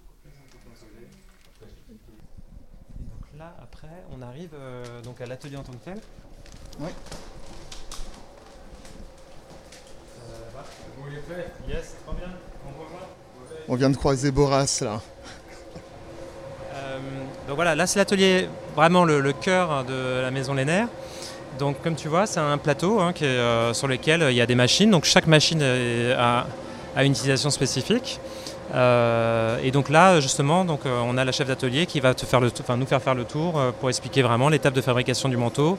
Donc 2.99 3.38
là, 3.38 3.55
après, 3.62 4.05
on 4.11 4.20
arrive 4.23 4.50
euh, 4.55 5.00
donc 5.02 5.20
à 5.20 5.26
l'atelier 5.26 5.56
en 5.56 5.62
tant 5.62 5.73
que 5.73 5.85
tel. 5.85 6.00
Ouais. 6.81 6.93
Vous 10.96 11.08
les 11.11 11.20
prêts 11.20 11.52
Yes, 11.69 11.94
trop 12.05 12.14
bien. 12.14 12.29
On 13.69 13.75
vient 13.76 13.91
de 13.91 13.97
croiser 13.97 14.31
Boras, 14.31 14.79
là. 14.81 15.00
Euh, 16.75 16.99
donc 17.47 17.56
voilà, 17.56 17.75
là 17.75 17.87
c'est 17.87 17.99
l'atelier, 17.99 18.49
vraiment 18.75 19.05
le, 19.05 19.20
le 19.20 19.32
cœur 19.32 19.85
de 19.85 20.20
la 20.23 20.31
maison 20.31 20.55
Lénaire. 20.55 20.88
Donc 21.59 21.82
comme 21.82 21.94
tu 21.94 22.09
vois, 22.09 22.26
c'est 22.26 22.41
un 22.41 22.56
plateau 22.59 23.00
hein, 23.00 23.12
qui 23.12 23.25
est, 23.25 23.29
euh, 23.29 23.75
sur 23.75 23.88
lequel 23.88 24.23
euh, 24.23 24.31
il 24.31 24.37
y 24.37 24.41
a 24.41 24.47
des 24.47 24.55
machines. 24.55 24.91
Donc 24.91 25.05
chaque 25.05 25.26
machine 25.26 25.61
est- 25.61 26.12
a, 26.12 26.47
a 26.97 27.05
une 27.05 27.12
utilisation 27.12 27.50
spécifique. 27.50 28.20
Euh, 28.75 29.59
et 29.62 29.71
donc 29.71 29.88
là, 29.88 30.21
justement, 30.21 30.64
donc, 30.64 30.81
euh, 30.85 31.00
on 31.05 31.17
a 31.17 31.25
la 31.25 31.32
chef 31.32 31.49
d'atelier 31.49 31.87
qui 31.87 32.00
va 32.00 32.12
te 32.14 32.26
faire 32.26 32.41
le, 32.41 32.50
nous 32.76 32.87
faire 32.87 33.00
faire 33.03 33.14
le 33.14 33.25
tour 33.25 33.59
euh, 33.59 33.71
pour 33.73 33.88
expliquer 33.88 34.21
vraiment 34.23 34.50
l'étape 34.50 34.75
de 34.75 34.82
fabrication 34.82 35.29
du 35.31 35.37
manteau, 35.38 35.79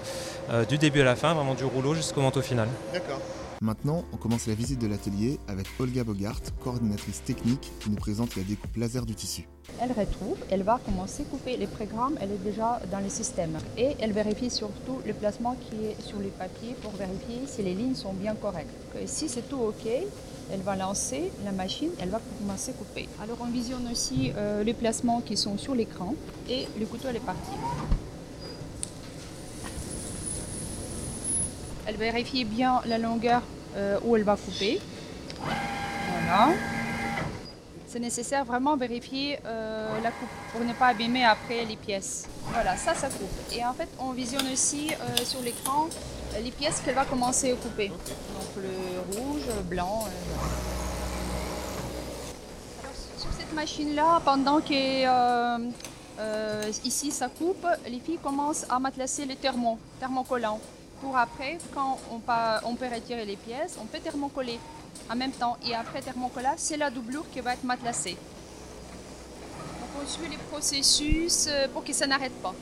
du 0.68 0.78
début 0.80 1.02
à 1.02 1.06
la 1.06 1.16
fin, 1.16 1.34
vraiment 1.34 1.54
du 1.54 1.64
rouleau 1.66 1.94
jusqu'au 1.94 2.22
manteau 2.22 2.42
final. 2.42 2.68
D'accord. 2.92 3.20
Maintenant, 3.62 4.06
on 4.14 4.18
commence 4.18 4.48
la 4.48 4.54
visite 4.54 4.80
de 4.80 4.88
l'atelier 4.88 5.38
avec 5.50 5.68
Olga 5.80 6.06
Bogart, 6.06 6.40
coordinatrice 6.64 7.22
technique, 7.24 7.70
qui 7.82 7.90
nous 7.90 7.98
présente 7.98 8.38
la 8.38 8.44
découpe 8.44 8.78
laser 8.78 9.06
du 9.06 9.16
tissu. 9.16 9.50
Elle 9.82 9.92
retrouve, 9.92 10.38
elle 10.50 10.64
va 10.64 10.80
commencer 10.86 11.24
à 11.24 11.26
couper 11.26 11.58
les 11.58 11.68
programmes, 11.68 12.16
elle 12.22 12.32
est 12.32 12.44
déjà 12.44 12.80
dans 12.90 13.02
le 13.02 13.10
système. 13.10 13.58
Et 13.78 13.98
elle 14.00 14.14
vérifie 14.14 14.50
surtout 14.50 15.00
le 15.06 15.14
placement 15.14 15.58
qui 15.60 15.76
est 15.88 16.02
sur 16.02 16.20
les 16.20 16.30
papiers 16.30 16.74
pour 16.82 16.92
vérifier 16.92 17.42
si 17.48 17.62
les 17.62 17.74
lignes 17.74 17.96
sont 17.96 18.14
bien 18.14 18.34
correctes. 18.34 18.70
Si 19.06 19.28
c'est 19.28 19.50
tout 19.50 19.58
OK, 19.58 19.90
elle 20.52 20.62
va 20.62 20.78
lancer 20.78 21.30
la 21.44 21.52
machine, 21.52 21.90
elle 22.00 22.10
va 22.10 22.22
commencer 22.40 22.72
à 22.72 22.74
couper. 22.76 23.10
Alors 23.22 23.38
on 23.42 23.52
visionne 23.52 23.90
aussi 23.92 24.32
euh, 24.38 24.64
les 24.64 24.74
placements 24.74 25.20
qui 25.20 25.36
sont 25.36 25.58
sur 25.58 25.76
l'écran 25.76 26.16
et 26.50 26.66
le 26.80 26.86
couteau 26.86 27.10
est 27.10 27.20
parti. 27.20 27.52
Elle 31.90 31.98
vérifie 31.98 32.46
bien 32.46 32.84
la 32.86 33.00
longueur 33.00 33.42
euh, 33.76 33.98
où 34.06 34.16
elle 34.16 34.22
va 34.22 34.36
couper. 34.36 34.80
Voilà. 35.42 36.50
C'est 37.88 38.00
nécessaire 38.00 38.46
vraiment 38.46 38.78
vérifier 38.78 39.40
euh, 39.44 40.00
la 40.04 40.12
coupe 40.12 40.30
pour 40.52 40.62
ne 40.62 40.72
pas 40.74 40.90
abîmer 40.90 41.26
après 41.26 41.66
les 41.66 41.76
pièces. 41.76 42.28
Voilà, 42.54 42.78
ça, 42.78 42.94
ça 42.94 43.08
coupe. 43.08 43.32
Et 43.52 43.66
en 43.66 43.74
fait, 43.74 43.90
on 43.98 44.12
visionne 44.12 44.46
aussi 44.54 44.92
euh, 44.92 45.26
sur 45.26 45.42
l'écran 45.42 45.88
les 46.44 46.52
pièces 46.52 46.80
qu'elle 46.86 46.94
va 46.94 47.06
commencer 47.06 47.54
à 47.54 47.56
couper. 47.56 47.88
Donc 47.88 47.98
le 48.58 49.18
rouge, 49.18 49.42
le 49.48 49.64
blanc. 49.64 50.06
sur 53.18 53.32
cette 53.36 53.52
machine-là, 53.54 54.22
pendant 54.24 54.62
que 54.62 55.58
ici 56.86 57.10
ça 57.10 57.30
coupe, 57.30 57.66
les 57.88 58.00
filles 58.00 58.20
commencent 58.22 58.68
à 58.70 58.78
matelasser 58.78 59.26
les 59.26 59.36
thermos, 59.36 59.80
thermocollants. 60.00 60.62
Pour 61.02 61.18
après, 61.18 61.58
quand 61.74 61.98
on, 62.12 62.22
on 62.66 62.76
peut 62.76 62.88
retirer 62.94 63.26
les 63.26 63.38
pièces, 63.38 63.78
on 63.82 63.86
peut 63.86 64.00
thermocoller 64.00 64.60
en 65.10 65.16
même 65.16 65.32
temps. 65.32 65.58
Et 65.66 65.74
après 65.74 66.02
thermocollage, 66.02 66.58
c'est 66.58 66.78
la 66.78 66.90
doublure 66.90 67.26
qui 67.32 67.40
va 67.40 67.54
être 67.54 67.64
matelassée. 67.64 68.18
On 70.02 70.08
suit 70.08 70.30
les 70.30 70.38
processus 70.38 71.48
euh, 71.50 71.68
pour 71.68 71.84
que 71.84 71.92
ça 71.92 72.08
n'arrête 72.08 72.42
pas. 72.42 72.54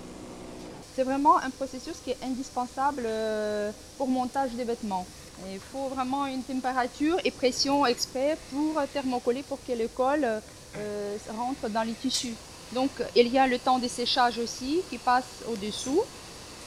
C'est 0.96 1.04
vraiment 1.04 1.38
un 1.38 1.52
processus 1.52 1.96
qui 2.04 2.10
est 2.10 2.18
indispensable 2.24 3.04
euh, 3.06 3.72
pour 3.98 4.08
montage 4.08 4.52
des 4.52 4.64
vêtements. 4.64 5.06
Il 5.52 5.60
faut 5.60 5.88
vraiment 5.90 6.26
une 6.26 6.42
température 6.42 7.18
et 7.24 7.30
pression 7.30 7.86
exprès 7.86 8.38
pour 8.50 8.82
thermocoller 8.92 9.44
pour 9.44 9.60
que 9.64 9.74
le 9.74 9.88
col 9.88 10.26
euh, 10.26 11.18
rentre 11.38 11.70
dans 11.70 11.84
les 11.84 11.94
tissus. 11.94 12.34
Donc 12.74 12.90
il 13.16 13.28
y 13.28 13.38
a 13.38 13.46
le 13.46 13.60
temps 13.60 13.78
de 13.78 13.88
séchage 13.88 14.40
aussi 14.40 14.82
qui 14.90 14.98
passe 14.98 15.44
au-dessous. 15.48 16.02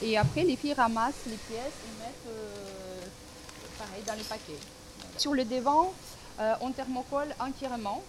Et 0.02 0.16
après, 0.16 0.45
les 0.45 0.57
filles 0.57 0.75
ramassent 0.75 1.26
les 1.26 1.37
pièces 1.37 1.78
et 1.85 2.02
mettent 2.02 2.28
euh, 2.28 3.00
pareil 3.78 4.02
dans 4.07 4.14
les 4.14 4.25
paquets. 4.25 4.59
Sur 5.19 5.35
le 5.35 5.45
devant, 5.45 5.92
euh, 6.40 6.54
on 6.62 6.71
thermocolle 6.71 7.35
entièrement 7.38 8.02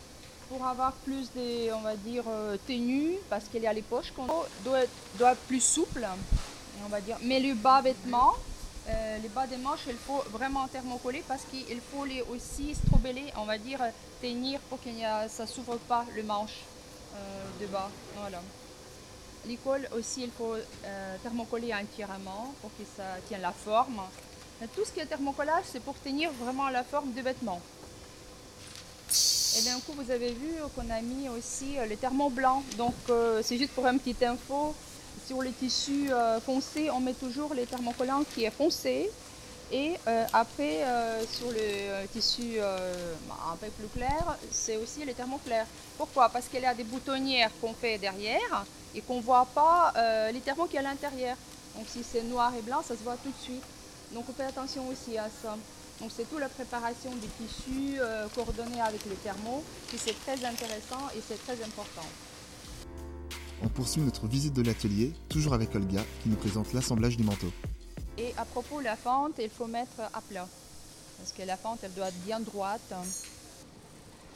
pour 0.48 0.66
avoir 0.66 0.94
plus 0.94 1.30
de, 1.36 1.74
on 1.74 1.82
va 1.82 1.96
dire, 1.98 2.24
euh, 2.28 2.56
tenue 2.66 3.16
parce 3.30 3.46
qu'il 3.46 3.62
y 3.62 3.68
a 3.68 3.74
les 3.74 3.82
poches 3.82 4.12
qu'on 4.12 4.26
doit, 4.64 4.84
être 4.84 5.42
plus 5.48 5.62
souple, 5.62 6.08
on 6.86 6.90
va 6.90 7.02
dire. 7.02 7.18
Mais 7.24 7.42
le 7.42 7.54
bas 7.54 7.82
vêtement, 7.82 8.34
euh, 8.88 9.18
les 9.22 9.28
bas 9.30 9.48
des 9.48 9.58
manches, 9.58 9.82
il 9.88 9.98
faut 9.98 10.24
vraiment 10.32 10.68
thermocoller 10.70 11.24
parce 11.28 11.44
qu'il 11.44 11.82
faut 11.94 12.06
les 12.06 12.22
aussi 12.22 12.74
strobeller, 12.76 13.34
on 13.38 13.44
va 13.44 13.58
dire, 13.58 13.80
tenir 14.22 14.62
pour 14.62 14.82
que 14.82 14.90
ça 15.28 15.44
ne 15.44 15.48
s'ouvre 15.48 15.76
pas 15.78 16.06
le 16.16 16.24
manche 16.24 16.60
de 17.60 17.66
bas. 17.68 17.90
Voilà. 18.18 18.42
Les 19.48 19.58
cols 19.58 19.88
aussi, 19.98 20.24
il 20.24 20.32
faut 20.32 20.54
euh, 20.54 21.18
thermocoller 21.24 21.74
entièrement 21.74 22.54
pour 22.62 22.70
que 22.78 22.84
ça 22.96 23.04
tienne 23.28 23.42
la 23.42 23.52
forme. 23.52 24.02
Tout 24.76 24.86
ce 24.86 24.92
qui 24.92 25.00
est 25.00 25.08
thermocollage, 25.08 25.64
c'est 25.72 25.82
pour 25.82 25.96
tenir 26.00 26.32
vraiment 26.34 26.70
la 26.70 26.84
forme 26.84 27.12
du 27.12 27.22
vêtement. 27.22 27.60
Et 29.58 29.64
d'un 29.64 29.80
coup, 29.80 29.94
vous 29.94 30.10
avez 30.12 30.32
vu 30.32 30.54
qu'on 30.76 30.90
a 30.90 31.02
mis 31.02 31.28
aussi 31.28 31.78
euh, 31.78 31.86
le 31.86 31.98
thermo 31.98 32.30
blanc. 32.30 32.64
Donc, 32.78 32.94
euh, 33.10 33.42
c'est 33.44 33.58
juste 33.58 33.72
pour 33.72 33.86
une 33.88 34.00
petite 34.00 34.24
info. 34.24 34.74
Sur 35.28 35.42
les 35.42 35.52
tissus 35.52 36.12
euh, 36.12 36.40
foncés, 36.40 36.90
on 36.90 37.00
met 37.00 37.14
toujours 37.14 37.54
les 37.54 37.66
thermocollants 37.66 38.24
qui 38.34 38.46
est 38.46 38.52
foncé. 38.52 39.10
Et 39.74 39.94
après, 40.34 40.84
sur 41.32 41.50
le 41.50 42.06
tissu 42.08 42.58
bah, 42.60 43.38
un 43.54 43.56
peu 43.56 43.68
plus 43.68 43.88
clair, 43.88 44.38
c'est 44.52 44.76
aussi 44.76 45.06
le 45.06 45.14
thermoclair. 45.14 45.66
Pourquoi? 45.98 46.28
Parce 46.28 46.48
qu'il 46.50 46.60
y 46.60 46.66
a 46.66 46.74
des 46.74 46.84
boutonnières 46.84 47.52
qu'on 47.62 47.74
fait 47.74 47.98
derrière 47.98 48.66
et 48.96 49.02
qu'on 49.02 49.18
ne 49.18 49.22
voit 49.22 49.48
pas 49.54 49.94
euh, 49.96 50.32
les 50.32 50.40
thermos 50.40 50.70
qui 50.70 50.76
est 50.76 50.80
à 50.80 50.84
l'intérieur. 50.84 51.36
Donc 51.76 51.86
si 51.88 52.04
c'est 52.04 52.24
noir 52.24 52.54
et 52.58 52.62
blanc, 52.62 52.82
ça 52.86 52.96
se 52.96 53.04
voit 53.04 53.18
tout 53.18 53.30
de 53.30 53.44
suite. 53.44 53.64
Donc 54.14 54.26
on 54.30 54.34
fait 54.34 54.44
attention 54.44 54.88
aussi 54.90 55.18
à 55.18 55.30
ça. 55.42 55.58
Donc 56.02 56.12
c'est 56.16 56.30
toute 56.30 56.40
la 56.40 56.50
préparation 56.50 57.12
des 57.16 57.28
tissus 57.28 57.98
euh, 58.00 58.28
coordonnée 58.34 58.82
avec 58.82 59.06
les 59.06 59.16
thermos 59.16 59.62
qui 59.90 59.98
c'est 59.98 60.20
très 60.26 60.44
intéressant 60.46 61.08
et 61.16 61.22
c'est 61.26 61.42
très 61.46 61.64
important. 61.64 62.08
On 63.64 63.68
poursuit 63.68 64.02
notre 64.02 64.26
visite 64.26 64.54
de 64.54 64.64
l'atelier, 64.64 65.14
toujours 65.30 65.54
avec 65.54 65.76
Olga, 65.76 66.02
qui 66.24 66.30
nous 66.30 66.36
présente 66.36 66.74
l'assemblage 66.74 67.16
du 67.16 67.24
manteau. 67.24 67.52
Et 68.18 68.34
à 68.36 68.46
propos 68.46 68.80
de 68.80 68.86
la 68.86 68.96
fente, 68.96 69.34
il 69.38 69.50
faut 69.50 69.68
mettre 69.68 70.02
à 70.14 70.22
plat. 70.22 70.48
Parce 71.18 71.32
que 71.32 71.44
la 71.44 71.56
fente, 71.56 71.80
elle 71.84 71.94
doit 71.94 72.08
être 72.08 72.26
bien 72.26 72.40
droite. 72.40 72.94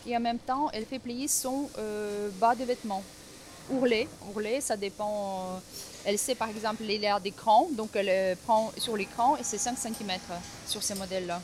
Et 0.06 0.16
en 0.16 0.20
même 0.20 0.38
temps, 0.38 0.70
elle 0.72 0.86
fait 0.86 1.00
plier 1.00 1.28
son 1.28 1.68
euh, 1.80 2.30
bas 2.40 2.54
de 2.54 2.64
vêtements. 2.64 3.04
Ourlé, 3.70 4.08
ourlé, 4.30 4.62
ça 4.62 4.78
dépend. 4.78 5.56
euh, 5.56 5.60
Elle 6.06 6.20
sait 6.20 6.36
par 6.36 6.50
exemple 6.50 6.84
layers 6.84 7.20
d'écran, 7.24 7.68
donc 7.72 7.90
elle 7.96 8.10
euh, 8.10 8.36
prend 8.46 8.72
sur 8.78 8.96
l'écran 8.96 9.38
et 9.38 9.44
c'est 9.44 9.58
5 9.58 9.76
cm 9.78 10.12
sur 10.68 10.84
ces 10.84 10.94
modèles-là. 10.94 11.42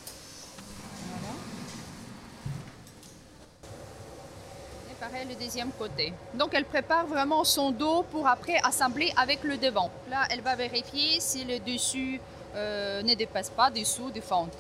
Et 4.92 4.94
pareil 5.00 5.28
le 5.28 5.34
deuxième 5.36 5.72
côté. 5.72 6.13
Donc 6.36 6.51
elle 6.54 6.66
prépare 6.66 7.08
vraiment 7.08 7.44
son 7.44 7.72
dos 7.72 8.04
pour 8.12 8.28
après 8.28 8.60
assembler 8.63 9.12
avec 9.18 9.44
le 9.44 9.58
devant. 9.58 9.90
Là, 10.12 10.28
elle 10.30 10.42
va 10.42 10.56
vérifier 10.56 11.20
si 11.20 11.44
le 11.44 11.58
dessus 11.58 12.22
euh, 12.56 13.01
ne 13.01 13.16
dépasse 13.16 13.50
pas 13.50 13.72
dessous 13.72 14.12
de 14.12 14.22
fente. 14.22 14.54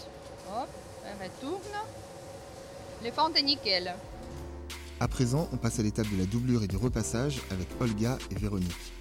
Hop, 0.49 0.67
elle 1.05 1.27
retourne. 1.29 1.77
Les 3.03 3.11
fentes 3.11 3.37
est 3.37 3.43
nickel. 3.43 3.93
À 5.01 5.07
présent, 5.07 5.49
on 5.51 5.57
passe 5.57 5.79
à 5.79 5.81
l'étape 5.81 6.05
de 6.11 6.17
la 6.19 6.27
doublure 6.27 6.61
et 6.61 6.67
du 6.67 6.77
repassage 6.77 7.41
avec 7.49 7.67
Olga 7.79 8.19
et 8.29 8.35
Véronique. 8.35 8.93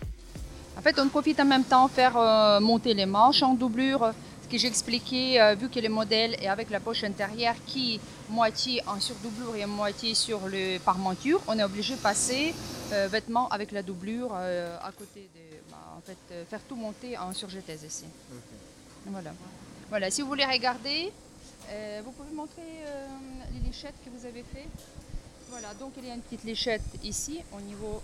En 0.78 0.80
fait, 0.80 0.99
on 0.99 1.11
profite 1.11 1.38
en 1.40 1.45
même 1.45 1.62
temps 1.62 1.88
faire 1.88 2.16
euh, 2.16 2.59
monter 2.59 2.95
les 2.95 3.04
manches 3.04 3.42
en 3.42 3.52
doublure. 3.52 4.14
Ce 4.42 4.49
que 4.49 4.57
j'ai 4.57 4.69
expliqué, 4.69 5.38
euh, 5.38 5.54
vu 5.54 5.69
que 5.69 5.78
le 5.78 5.90
modèle 5.90 6.42
est 6.42 6.49
avec 6.49 6.71
la 6.71 6.80
poche 6.80 7.04
intérieure 7.04 7.54
qui 7.66 8.00
moitié 8.30 8.83
en 8.87 8.99
surdoublure 8.99 9.57
et 9.57 9.66
moitié 9.66 10.14
sur 10.14 10.49
le 10.49 10.78
parmenture, 10.78 11.42
on 11.47 11.59
est 11.59 11.64
obligé 11.64 11.97
de 11.97 12.00
passer 12.00 12.54
euh, 12.95 13.07
vêtements 13.07 13.50
avec 13.50 13.71
la 13.71 13.83
doublure 13.83 14.30
euh, 14.33 14.78
à 14.83 14.92
côté 14.92 15.28
de. 15.35 15.71
bah, 15.71 15.76
en 15.99 16.00
fait, 16.00 16.47
faire 16.49 16.62
tout 16.66 16.76
monter 16.76 17.19
en 17.19 17.35
surjetaise 17.35 17.85
ici. 17.87 18.07
Voilà. 19.04 19.33
Voilà. 19.90 20.11
Si 20.11 20.23
vous 20.23 20.28
voulez 20.28 20.47
regarder, 20.47 21.12
vous 22.02 22.12
pouvez 22.12 22.35
montrer 22.35 22.85
les 23.52 23.69
léchettes 23.69 23.97
que 24.02 24.09
vous 24.09 24.25
avez 24.25 24.45
fait. 24.45 24.66
Voilà. 25.50 25.75
Donc 25.75 25.92
il 25.99 26.07
y 26.07 26.11
a 26.11 26.14
une 26.14 26.23
petite 26.23 26.45
léchette 26.45 26.83
ici 27.02 27.42
au 27.57 27.61
niveau. 27.61 28.02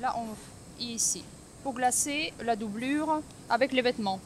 Là, 0.00 0.14
on 0.18 0.26
ici 0.82 1.22
pour 1.62 1.74
glacer 1.74 2.32
la 2.40 2.56
doublure 2.56 3.20
avec 3.48 3.72
les 3.72 3.82
vêtements. 3.82 4.18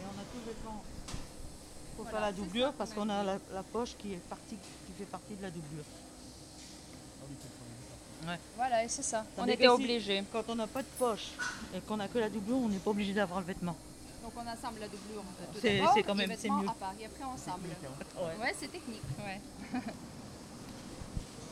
Et 0.00 0.04
on 0.04 0.20
a 0.20 0.22
tout 0.22 0.38
le 0.46 0.52
vêtement 0.52 0.82
pour 1.96 2.04
Voilà, 2.04 2.18
faire 2.18 2.26
la 2.26 2.32
doublure 2.32 2.72
parce 2.74 2.90
ouais. 2.90 2.96
qu'on 2.96 3.08
a 3.08 3.24
la, 3.24 3.38
la 3.52 3.62
poche 3.62 3.96
qui, 3.98 4.12
est 4.12 4.16
partie, 4.28 4.54
qui 4.86 4.92
fait 4.98 5.04
partie 5.10 5.34
de 5.34 5.42
la 5.42 5.50
doublure. 5.50 5.84
Voilà, 8.56 8.84
et 8.84 8.88
c'est 8.88 9.02
ça. 9.02 9.24
On 9.38 9.46
était 9.46 9.62
si- 9.62 9.68
obligés. 9.68 10.22
Quand 10.30 10.42
on 10.48 10.54
n'a 10.56 10.66
pas 10.66 10.82
de 10.82 10.88
poche 10.98 11.28
et 11.74 11.80
qu'on 11.80 11.96
n'a 11.96 12.08
que 12.08 12.18
la 12.18 12.28
doublure, 12.28 12.58
on 12.58 12.68
n'est 12.68 12.76
pas 12.78 12.90
obligé 12.90 13.14
d'avoir 13.14 13.40
le 13.40 13.46
vêtement. 13.46 13.74
Donc 14.22 14.32
on 14.36 14.46
assemble 14.46 14.80
la 14.80 14.88
doublure 14.88 15.22
C'est- 15.62 15.78
d'abord, 15.78 15.94
c'est 15.94 16.02
quand 16.02 16.14
même- 16.14 16.28
les 16.28 16.36
c'est 16.36 16.42
vêtements 16.42 16.58
mieux. 16.62 16.68
à 16.68 16.72
part, 16.74 16.92
et 17.00 17.06
après 17.06 17.24
ensemble. 17.24 17.68
Ouais. 18.16 18.44
Ouais, 18.44 18.54
c'est 18.58 18.68
technique. 18.70 19.00
Ouais. 19.24 19.40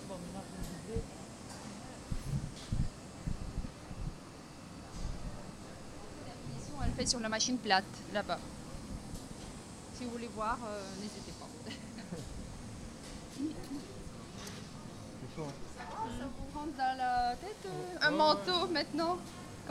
Bon, 0.09 0.15
maintenant, 0.15 0.43
je 0.47 0.93
vais 0.93 0.99
doubler. 0.99 1.03
La 6.27 6.33
finition, 6.33 6.75
elle 6.85 6.86
fait 6.97 7.07
sur 7.07 7.21
la 7.21 7.29
machine 7.29 7.59
plate, 7.59 7.85
là-bas. 8.13 8.39
Si 9.97 10.05
vous 10.05 10.11
voulez 10.11 10.31
voir, 10.35 10.59
euh, 10.67 10.83
n'hésitez 11.01 11.33
pas. 11.39 11.47
Ça 15.37 15.43
vous 16.25 16.59
rentre 16.59 16.77
dans 16.79 16.97
la 16.97 17.37
tête 17.37 17.67
euh, 17.67 17.99
un 18.07 18.11
manteau 18.11 18.67
maintenant 18.73 19.19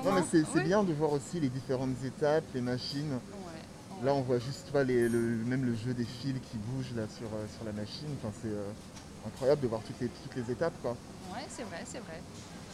Non, 0.03 0.12
mais 0.13 0.22
c'est 0.32 0.63
bien 0.63 0.84
de 0.84 0.94
voir 0.94 1.12
aussi 1.13 1.39
les 1.39 1.50
différentes 1.50 1.96
étapes, 2.03 2.44
les 2.53 2.62
machines. 2.62 3.13
Ouais. 3.13 4.03
Là, 4.05 4.13
on 4.13 4.22
voit 4.22 4.39
juste 4.39 4.65
tu 4.65 4.72
vois, 4.72 4.84
les- 4.84 5.10
le, 5.10 5.20
même 5.20 5.65
le 5.65 5.74
jeu 5.75 5.94
des 5.94 6.05
fils 6.05 6.36
qui 6.51 6.58
bougent 6.58 6.94
là, 6.96 7.03
sur, 7.17 7.27
euh, 7.34 7.46
sur 7.55 7.65
la 7.65 7.72
machine. 7.72 8.08
Enfin, 8.22 8.32
c'est 8.41 8.50
euh, 8.50 8.70
incroyable 9.27 9.62
de 9.62 9.67
voir 9.67 9.82
toutes 9.82 10.00
les, 10.01 10.10
toutes 10.10 10.36
les 10.36 10.51
étapes. 10.51 10.74
Quoi. 10.82 10.91
Ouais, 11.34 11.46
c'est 11.50 11.63
vrai, 11.63 11.84
c'est 11.86 12.00
vrai. 12.00 12.22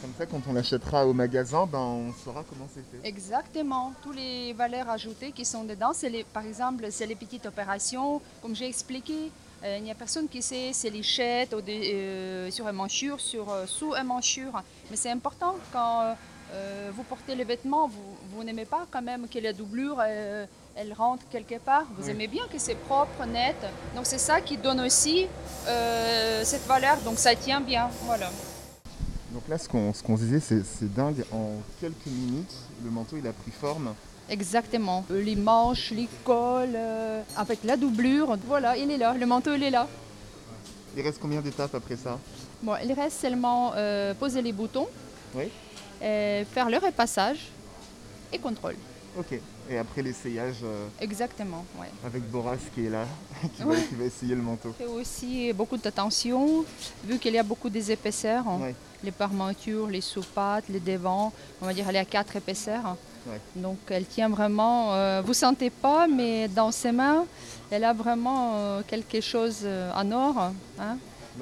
Comme 0.02 0.12
ça, 0.18 0.26
quand 0.26 0.40
on 0.48 0.52
l'achètera 0.52 1.06
au 1.06 1.12
magasin, 1.12 1.64
ben, 1.64 1.78
on 1.78 2.12
saura 2.24 2.42
comment 2.48 2.68
c'est 2.74 2.84
fait. 2.90 3.08
Exactement. 3.08 3.92
Toutes 4.02 4.16
les 4.16 4.52
valeurs 4.52 4.90
ajoutées 4.90 5.30
qui 5.30 5.44
sont 5.44 5.62
dedans, 5.62 5.92
les, 6.02 6.24
par 6.24 6.44
exemple, 6.44 6.86
c'est 6.90 7.06
les 7.06 7.14
petites 7.14 7.46
opérations, 7.46 8.20
comme 8.42 8.54
j'ai 8.56 8.66
expliqué. 8.66 9.30
euh, 9.64 9.76
il 9.78 9.84
n'y 9.84 9.92
a 9.92 9.94
personne 9.94 10.26
qui 10.28 10.42
sait, 10.42 10.70
c'est 10.72 10.90
les 10.90 11.02
euh, 11.68 12.50
sur 12.50 12.66
une 12.66 12.74
manchure, 12.74 13.20
sur, 13.20 13.48
euh, 13.52 13.64
sous 13.66 13.94
une 13.94 14.08
manchure. 14.08 14.60
Mais 14.90 14.96
c'est 14.96 15.10
important 15.12 15.54
quand 15.72 16.16
vous 16.94 17.02
portez 17.04 17.34
les 17.34 17.44
vêtements, 17.44 17.88
vous, 17.88 18.16
vous 18.30 18.44
n'aimez 18.44 18.66
pas 18.66 18.84
quand 18.90 19.00
même 19.00 19.26
que 19.26 19.38
la 19.38 19.54
doublure 19.54 20.02
elle 20.02 20.92
rentre 20.92 21.24
quelque 21.30 21.58
part. 21.58 21.86
Vous 21.96 22.04
Oui. 22.04 22.10
aimez 22.10 22.26
bien 22.26 22.42
que 22.52 22.58
c'est 22.58 22.74
propre, 22.74 23.24
net. 23.24 23.56
Donc 23.96 24.04
c'est 24.04 24.18
ça 24.18 24.42
qui 24.42 24.58
donne 24.58 24.80
aussi 24.80 25.28
cette 26.44 26.66
valeur. 26.66 26.98
Donc 27.06 27.18
ça 27.18 27.34
tient 27.36 27.62
bien. 27.62 27.88
Voilà. 28.02 28.28
Donc 29.32 29.48
là, 29.48 29.58
ce 29.58 29.68
qu'on 29.68 29.92
ce 29.94 30.22
disait, 30.22 30.40
c'est 30.40 30.92
dingue. 30.92 31.24
En 31.32 31.52
quelques 31.80 32.06
minutes, 32.06 32.52
le 32.84 32.90
manteau, 32.90 33.16
il 33.16 33.26
a 33.26 33.32
pris 33.32 33.50
forme. 33.50 33.94
Exactement. 34.28 35.04
Euh, 35.10 35.22
Les 35.22 35.36
manches, 35.36 35.90
les 35.90 36.08
cols, 36.24 36.74
euh, 36.74 37.22
avec 37.36 37.64
la 37.64 37.76
doublure. 37.76 38.36
Voilà, 38.46 38.76
il 38.76 38.90
est 38.90 38.98
là. 38.98 39.14
Le 39.14 39.26
manteau, 39.26 39.54
il 39.54 39.62
est 39.62 39.70
là. 39.70 39.88
Il 40.96 41.02
reste 41.02 41.18
combien 41.20 41.40
d'étapes 41.40 41.74
après 41.74 41.96
ça? 41.96 42.18
Bon, 42.62 42.74
il 42.84 42.92
reste 42.92 43.20
seulement 43.20 43.72
euh, 43.74 44.14
poser 44.14 44.42
les 44.42 44.52
boutons, 44.52 44.86
Oui. 45.34 45.44
euh, 46.02 46.44
faire 46.44 46.68
le 46.68 46.76
repassage 46.76 47.48
et 48.32 48.38
contrôle. 48.38 48.76
Ok. 49.18 49.40
Et 49.70 49.78
après 49.78 50.02
l'essayage 50.02 50.56
euh, 50.64 50.86
Exactement, 51.00 51.64
avec 52.04 52.22
Boras 52.30 52.56
qui 52.74 52.86
est 52.86 52.90
là, 52.90 53.04
qui, 53.56 53.62
va, 53.62 53.68
Ouais. 53.70 53.82
qui 53.88 53.94
va 53.94 54.04
essayer 54.04 54.34
le 54.34 54.42
manteau. 54.42 54.72
fait 54.76 54.86
aussi 54.86 55.52
beaucoup 55.52 55.76
d'attention, 55.76 56.64
vu 57.04 57.18
qu'il 57.18 57.32
y 57.34 57.38
a 57.38 57.42
beaucoup 57.42 57.70
des 57.70 57.90
épaisseurs. 57.92 58.46
hein. 58.48 58.58
Ouais. 58.60 58.74
Les 59.04 59.12
parmentures, 59.12 59.86
les 59.88 60.00
soupates, 60.00 60.64
les 60.68 60.80
devants, 60.80 61.32
on 61.60 61.66
va 61.66 61.72
dire 61.74 61.86
elle 61.88 61.96
est 61.96 62.00
à 62.00 62.04
quatre 62.04 62.36
épaisseurs. 62.36 62.96
Ouais. 63.26 63.40
Donc 63.56 63.78
elle 63.88 64.04
tient 64.06 64.28
vraiment, 64.28 64.94
euh, 64.94 65.22
vous 65.24 65.34
sentez 65.34 65.70
pas, 65.70 66.06
mais 66.08 66.48
dans 66.48 66.70
ses 66.72 66.92
mains, 66.92 67.24
elle 67.70 67.84
a 67.84 67.92
vraiment 67.92 68.52
euh, 68.56 68.82
quelque 68.86 69.20
chose 69.20 69.60
euh, 69.64 69.90
en 69.94 70.10
or. 70.12 70.52
hein. 70.80 70.96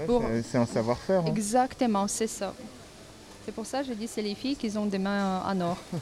Pour- 0.06 0.22
c'est- 0.22 0.42
C'est 0.52 0.58
un 0.58 0.66
savoir-faire. 0.66 1.20
hein. 1.22 1.26
Exactement, 1.28 2.06
c'est 2.06 2.26
ça. 2.28 2.54
C'est 3.44 3.52
pour 3.52 3.66
ça 3.66 3.80
que 3.82 3.88
je 3.88 3.94
dis 3.94 4.06
c'est 4.06 4.22
les 4.22 4.34
filles 4.34 4.56
qui 4.56 4.70
ont 4.76 4.86
des 4.86 4.98
mains 4.98 5.42
en 5.44 5.60
or. 5.60 5.76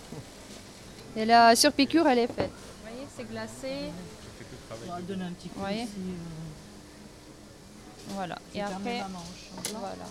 Et 1.19 1.25
la 1.25 1.57
surpiqûre, 1.57 2.07
elle 2.07 2.21
est 2.21 2.27
faite. 2.29 2.51
Vous 2.51 2.91
voyez, 2.91 3.07
c'est 3.17 3.29
glacé. 3.29 3.91
On 4.87 4.93
va 4.93 5.01
donner 5.01 5.25
un 5.25 5.33
petit 5.33 5.49
coup 5.49 5.61
ici. 5.69 5.89
euh, 5.97 6.15
Voilà. 8.11 8.39
Et 8.55 8.61
après, 8.63 8.99
la 8.99 9.09
manche. 9.09 9.51
voilà. 9.73 10.07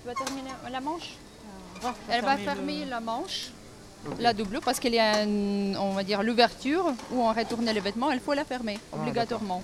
Tu 0.00 0.06
vas 0.08 0.14
terminer 0.14 0.50
la 0.72 0.80
manche 0.80 1.14
va 1.82 1.94
Elle 2.10 2.24
va 2.24 2.36
fermer 2.38 2.84
le- 2.84 2.90
la 2.90 3.00
manche, 3.00 3.50
la 4.18 4.32
double, 4.32 4.60
parce 4.64 4.80
qu'il 4.80 4.94
y 4.94 4.98
a, 4.98 5.22
une- 5.22 5.76
on 5.78 5.92
va 5.92 6.02
dire, 6.02 6.22
l'ouverture 6.22 6.86
où 7.12 7.20
on 7.20 7.32
retourne 7.32 7.66
les 7.66 7.80
vêtements, 7.80 8.10
il 8.10 8.20
faut 8.20 8.32
la 8.34 8.44
fermer, 8.44 8.78
Ah, 8.92 8.96
obligatoirement. 8.96 9.62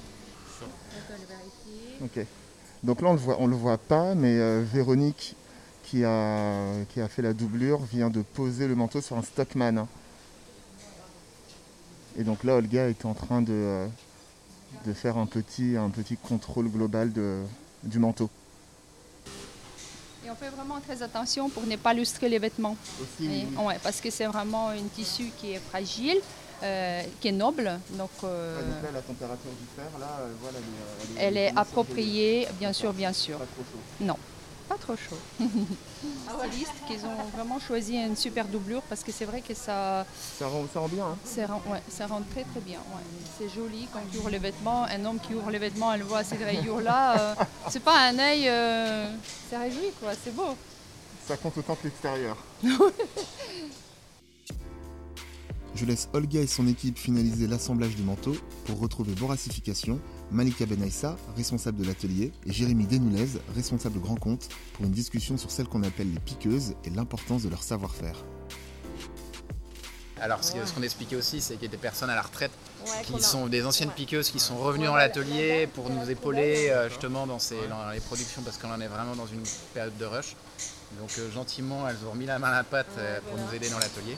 Ok. 2.05 2.27
Donc 2.83 3.01
là, 3.01 3.09
on 3.09 3.13
le 3.15 3.19
voit, 3.19 3.37
on 3.41 3.47
le 3.47 3.57
voit 3.57 3.79
pas, 3.79 4.15
mais 4.15 4.37
euh, 4.39 4.63
Véronique, 4.71 5.35
qui 5.85 6.05
a, 6.05 6.85
qui 6.93 7.01
a 7.01 7.09
fait 7.09 7.23
la 7.23 7.33
doublure, 7.33 7.81
vient 7.81 8.11
de 8.11 8.21
poser 8.21 8.69
le 8.69 8.75
manteau 8.75 9.01
sur 9.01 9.17
un 9.17 9.23
Stockman. 9.23 9.87
Et 12.17 12.23
donc 12.25 12.45
là, 12.45 12.55
Olga 12.57 12.89
est 12.89 13.05
en 13.05 13.15
train 13.15 13.43
de, 13.43 13.53
euh, 13.53 13.87
de 14.87 14.93
faire 14.93 15.17
un 15.19 15.27
petit, 15.27 15.77
un 15.77 15.91
petit 15.91 16.17
contrôle 16.17 16.69
global 16.69 17.13
de, 17.13 17.43
du 17.83 17.99
manteau. 17.99 18.31
Et 20.25 20.31
on 20.31 20.35
fait 20.37 20.49
vraiment 20.49 20.81
très 20.81 21.03
attention 21.03 21.51
pour 21.51 21.67
ne 21.67 21.77
pas 21.77 21.93
lustrer 21.93 22.29
les 22.29 22.39
vêtements. 22.39 22.77
Aussi, 23.03 23.27
Et- 23.31 23.47
ouais, 23.59 23.79
parce 23.83 24.01
que 24.01 24.11
c'est 24.11 24.27
vraiment 24.27 24.69
un 24.69 24.83
tissu 24.95 25.25
qui 25.39 25.53
est 25.53 25.59
fragile. 25.71 26.19
euh, 26.63 27.03
qui 27.21 27.29
est 27.29 27.33
noble. 27.33 27.79
Donc, 27.91 28.09
euh, 28.23 28.57
Ouais, 28.59 28.65
donc 28.75 28.83
là, 28.85 28.91
la 28.93 29.03
température 29.03 29.51
du 29.51 29.67
fer, 29.77 29.85
là, 30.01 30.21
voilà, 30.41 30.59
elle 31.19 31.19
est, 31.19 31.27
elle 31.27 31.37
est 31.37 31.53
appropriée, 31.59 32.49
bien 32.59 32.73
sûr, 32.73 32.95
bien 32.95 33.13
sûr. 33.13 33.37
Pas 33.39 33.45
trop 33.45 33.63
chaud. 33.65 33.79
Non, 34.01 34.17
pas 34.69 34.77
trop 34.77 34.95
chaud. 34.97 35.19
Stylistes 36.49 36.73
qu'ils 36.87 37.05
ont 37.07 37.25
vraiment 37.37 37.59
choisi 37.61 37.97
une 37.97 38.17
super 38.17 38.47
doublure 38.47 38.83
parce 38.83 39.03
que 39.03 39.13
c'est 39.13 39.25
vrai 39.25 39.41
que 39.41 39.55
ça, 39.55 40.05
Ça 40.39 40.47
rend, 40.47 40.65
ça 40.73 40.81
rend 40.81 40.89
bien, 40.89 41.05
hein 41.07 41.17
ça, 41.25 41.47
rend, 41.47 41.63
ouais, 41.71 41.83
ça 41.89 42.07
rend 42.07 42.23
très 42.33 42.45
très 42.45 42.61
bien. 42.61 42.79
ouais. 42.79 43.03
C'est 43.39 43.49
joli 43.49 43.89
quand 43.93 44.01
tu 44.11 44.19
ouvres 44.19 44.31
les 44.31 44.39
vêtements. 44.39 44.85
Un 44.85 45.05
homme 45.05 45.19
qui 45.21 45.35
ouvre 45.35 45.51
les 45.51 45.59
vêtements, 45.59 45.93
elle 45.93 46.03
voit 46.03 46.25
ces 46.25 46.37
rayures-là. 46.37 47.19
euh, 47.19 47.35
c'est 47.69 47.81
pas 47.83 47.99
un 48.09 48.19
œil, 48.19 48.49
euh, 48.49 49.15
c'est 49.51 49.57
réjoui 49.59 49.91
quoi, 50.01 50.11
c'est 50.23 50.35
beau. 50.35 50.57
Ça 51.27 51.37
compte 51.37 51.57
autant 51.59 51.75
que 51.75 51.85
l'extérieur. 51.85 52.37
Je 55.75 55.85
laisse 55.85 56.09
Olga 56.13 56.41
et 56.41 56.47
son 56.47 56.69
équipe 56.69 56.99
finaliser 56.99 57.49
l'assemblage 57.49 57.97
du 57.97 58.03
manteau 58.03 58.37
pour 58.65 58.79
retrouver 58.79 59.13
Boracification, 59.15 60.01
Malika 60.31 60.67
Benaïssa, 60.67 61.17
responsable 61.37 61.79
de 61.79 61.85
l'atelier, 61.85 62.33
et 62.47 62.53
Jérémy 62.53 62.87
Desnoulez, 62.87 63.27
responsable 63.57 63.99
grand 63.99 64.15
compte, 64.15 64.49
pour 64.75 64.85
une 64.85 64.93
discussion 64.93 65.37
sur 65.37 65.51
celles 65.51 65.67
qu'on 65.67 65.83
appelle 65.83 66.13
les 66.13 66.21
piqueuses 66.21 66.75
et 66.85 66.91
l'importance 66.91 67.43
de 67.43 67.49
leur 67.49 67.65
savoir-faire. 67.65 68.25
Alors, 70.21 70.45
ce 70.45 70.53
qu'on 70.73 70.83
expliquait 70.83 71.17
aussi, 71.17 71.41
c'est 71.41 71.55
qu'il 71.55 71.65
y 71.65 71.69
a 71.69 71.71
des 71.71 71.77
personnes 71.77 72.09
à 72.11 72.15
la 72.15 72.23
retraite 72.23 72.53
Ouais, 72.87 73.03
qui 73.03 73.23
sont 73.23 73.47
des 73.47 73.65
anciennes 73.65 73.91
piqueuses 73.91 74.31
qui 74.31 74.39
sont 74.39 74.59
revenues 74.59 74.85
Ouais, 74.85 74.91
dans 74.91 74.97
l'atelier 74.97 75.67
pour 75.67 75.89
nous 75.91 76.09
épauler 76.11 76.69
euh, 76.69 76.89
justement 76.89 77.27
dans, 77.27 77.39
ces, 77.39 77.57
dans 77.69 77.91
les 77.91 78.01
productions 78.01 78.43
parce 78.43 78.59
qu'on 78.59 78.71
en 78.71 78.81
est 78.81 78.87
vraiment 78.87 79.17
dans 79.17 79.27
une 79.27 79.43
période 79.73 79.97
de 79.99 80.05
rush. 80.05 80.37
Donc 81.01 81.11
euh, 81.19 81.31
gentiment, 81.33 81.89
elles 81.89 81.97
ont 82.07 82.13
remis 82.13 82.27
la 82.27 82.39
main 82.39 82.49
à 82.49 82.57
la 82.57 82.65
pâte 82.65 82.87
euh, 82.99 83.19
pour 83.29 83.37
nous 83.39 83.53
aider 83.55 83.69
dans 83.69 83.79
l'atelier 83.79 84.17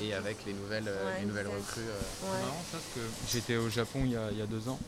et 0.00 0.14
avec 0.14 0.38
les 0.46 0.54
nouvelles, 0.54 0.88
euh, 0.88 1.04
Ouais, 1.12 1.20
les 1.20 1.26
nouvelles 1.26 1.46
recrues. 1.48 1.80
euh, 1.82 2.00
C'est 2.20 2.26
marrant 2.26 2.64
ça, 2.72 2.78
parce 2.78 2.84
que 2.94 3.00
j'étais 3.30 3.56
au 3.56 3.68
Japon 3.68 4.00
il 4.04 4.12
y, 4.12 4.16
a, 4.16 4.28
il 4.32 4.38
y 4.38 4.42
a 4.42 4.46
deux 4.46 4.68
ans 4.68 4.78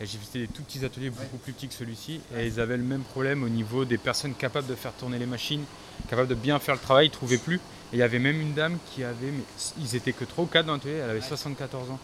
et 0.00 0.06
j'ai 0.06 0.18
visité 0.18 0.40
des 0.40 0.48
tout 0.48 0.62
petits 0.62 0.84
ateliers 0.84 1.10
beaucoup 1.10 1.36
plus 1.38 1.52
petits 1.52 1.68
que 1.68 1.74
celui-ci 1.74 2.20
et 2.36 2.46
ils 2.46 2.58
avaient 2.60 2.76
le 2.76 2.82
même 2.82 3.02
problème 3.02 3.44
au 3.44 3.48
niveau 3.48 3.84
des 3.84 3.96
personnes 3.96 4.34
capables 4.34 4.66
de 4.66 4.74
faire 4.74 4.92
tourner 4.92 5.18
les 5.18 5.26
machines, 5.26 5.64
capables 6.10 6.28
de 6.28 6.34
bien 6.34 6.58
faire 6.58 6.74
le 6.74 6.80
travail, 6.80 7.06
ils 7.06 7.10
ne 7.10 7.14
trouvaient 7.14 7.38
plus. 7.38 7.56
Et 7.92 7.96
il 7.96 7.98
y 8.00 8.02
avait 8.02 8.18
même 8.18 8.40
une 8.40 8.52
dame 8.52 8.78
qui 8.92 9.04
avait, 9.04 9.30
mais 9.30 9.44
ils 9.78 9.94
étaient 9.94 10.12
que 10.12 10.24
trois 10.24 10.42
ou 10.44 10.46
quatre 10.48 10.66
dans 10.66 10.72
l'atelier, 10.74 10.94
elle 11.02 11.10
avait 11.10 11.20
74 11.20 11.90
ans. 11.92 11.98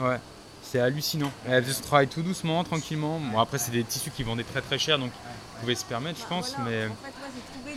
Ouais, 0.00 0.16
c'est 0.62 0.80
hallucinant. 0.80 1.30
Elle 1.46 1.62
faisait 1.62 1.74
ce 1.74 1.82
travail 1.82 2.08
tout 2.08 2.22
doucement, 2.22 2.64
tranquillement. 2.64 3.20
Bon 3.20 3.38
après 3.38 3.58
c'est 3.58 3.70
des 3.70 3.84
tissus 3.84 4.10
qui 4.10 4.22
vendaient 4.22 4.42
très 4.44 4.62
très 4.62 4.78
cher 4.78 4.98
donc 4.98 5.10
ils 5.12 5.60
pouvaient 5.60 5.74
se 5.76 5.84
permettre 5.84 6.18
je 6.20 6.26
pense, 6.26 6.54
Voilà, 6.56 6.70
mais 6.70 6.86
En 6.86 6.88
fait, 6.88 7.12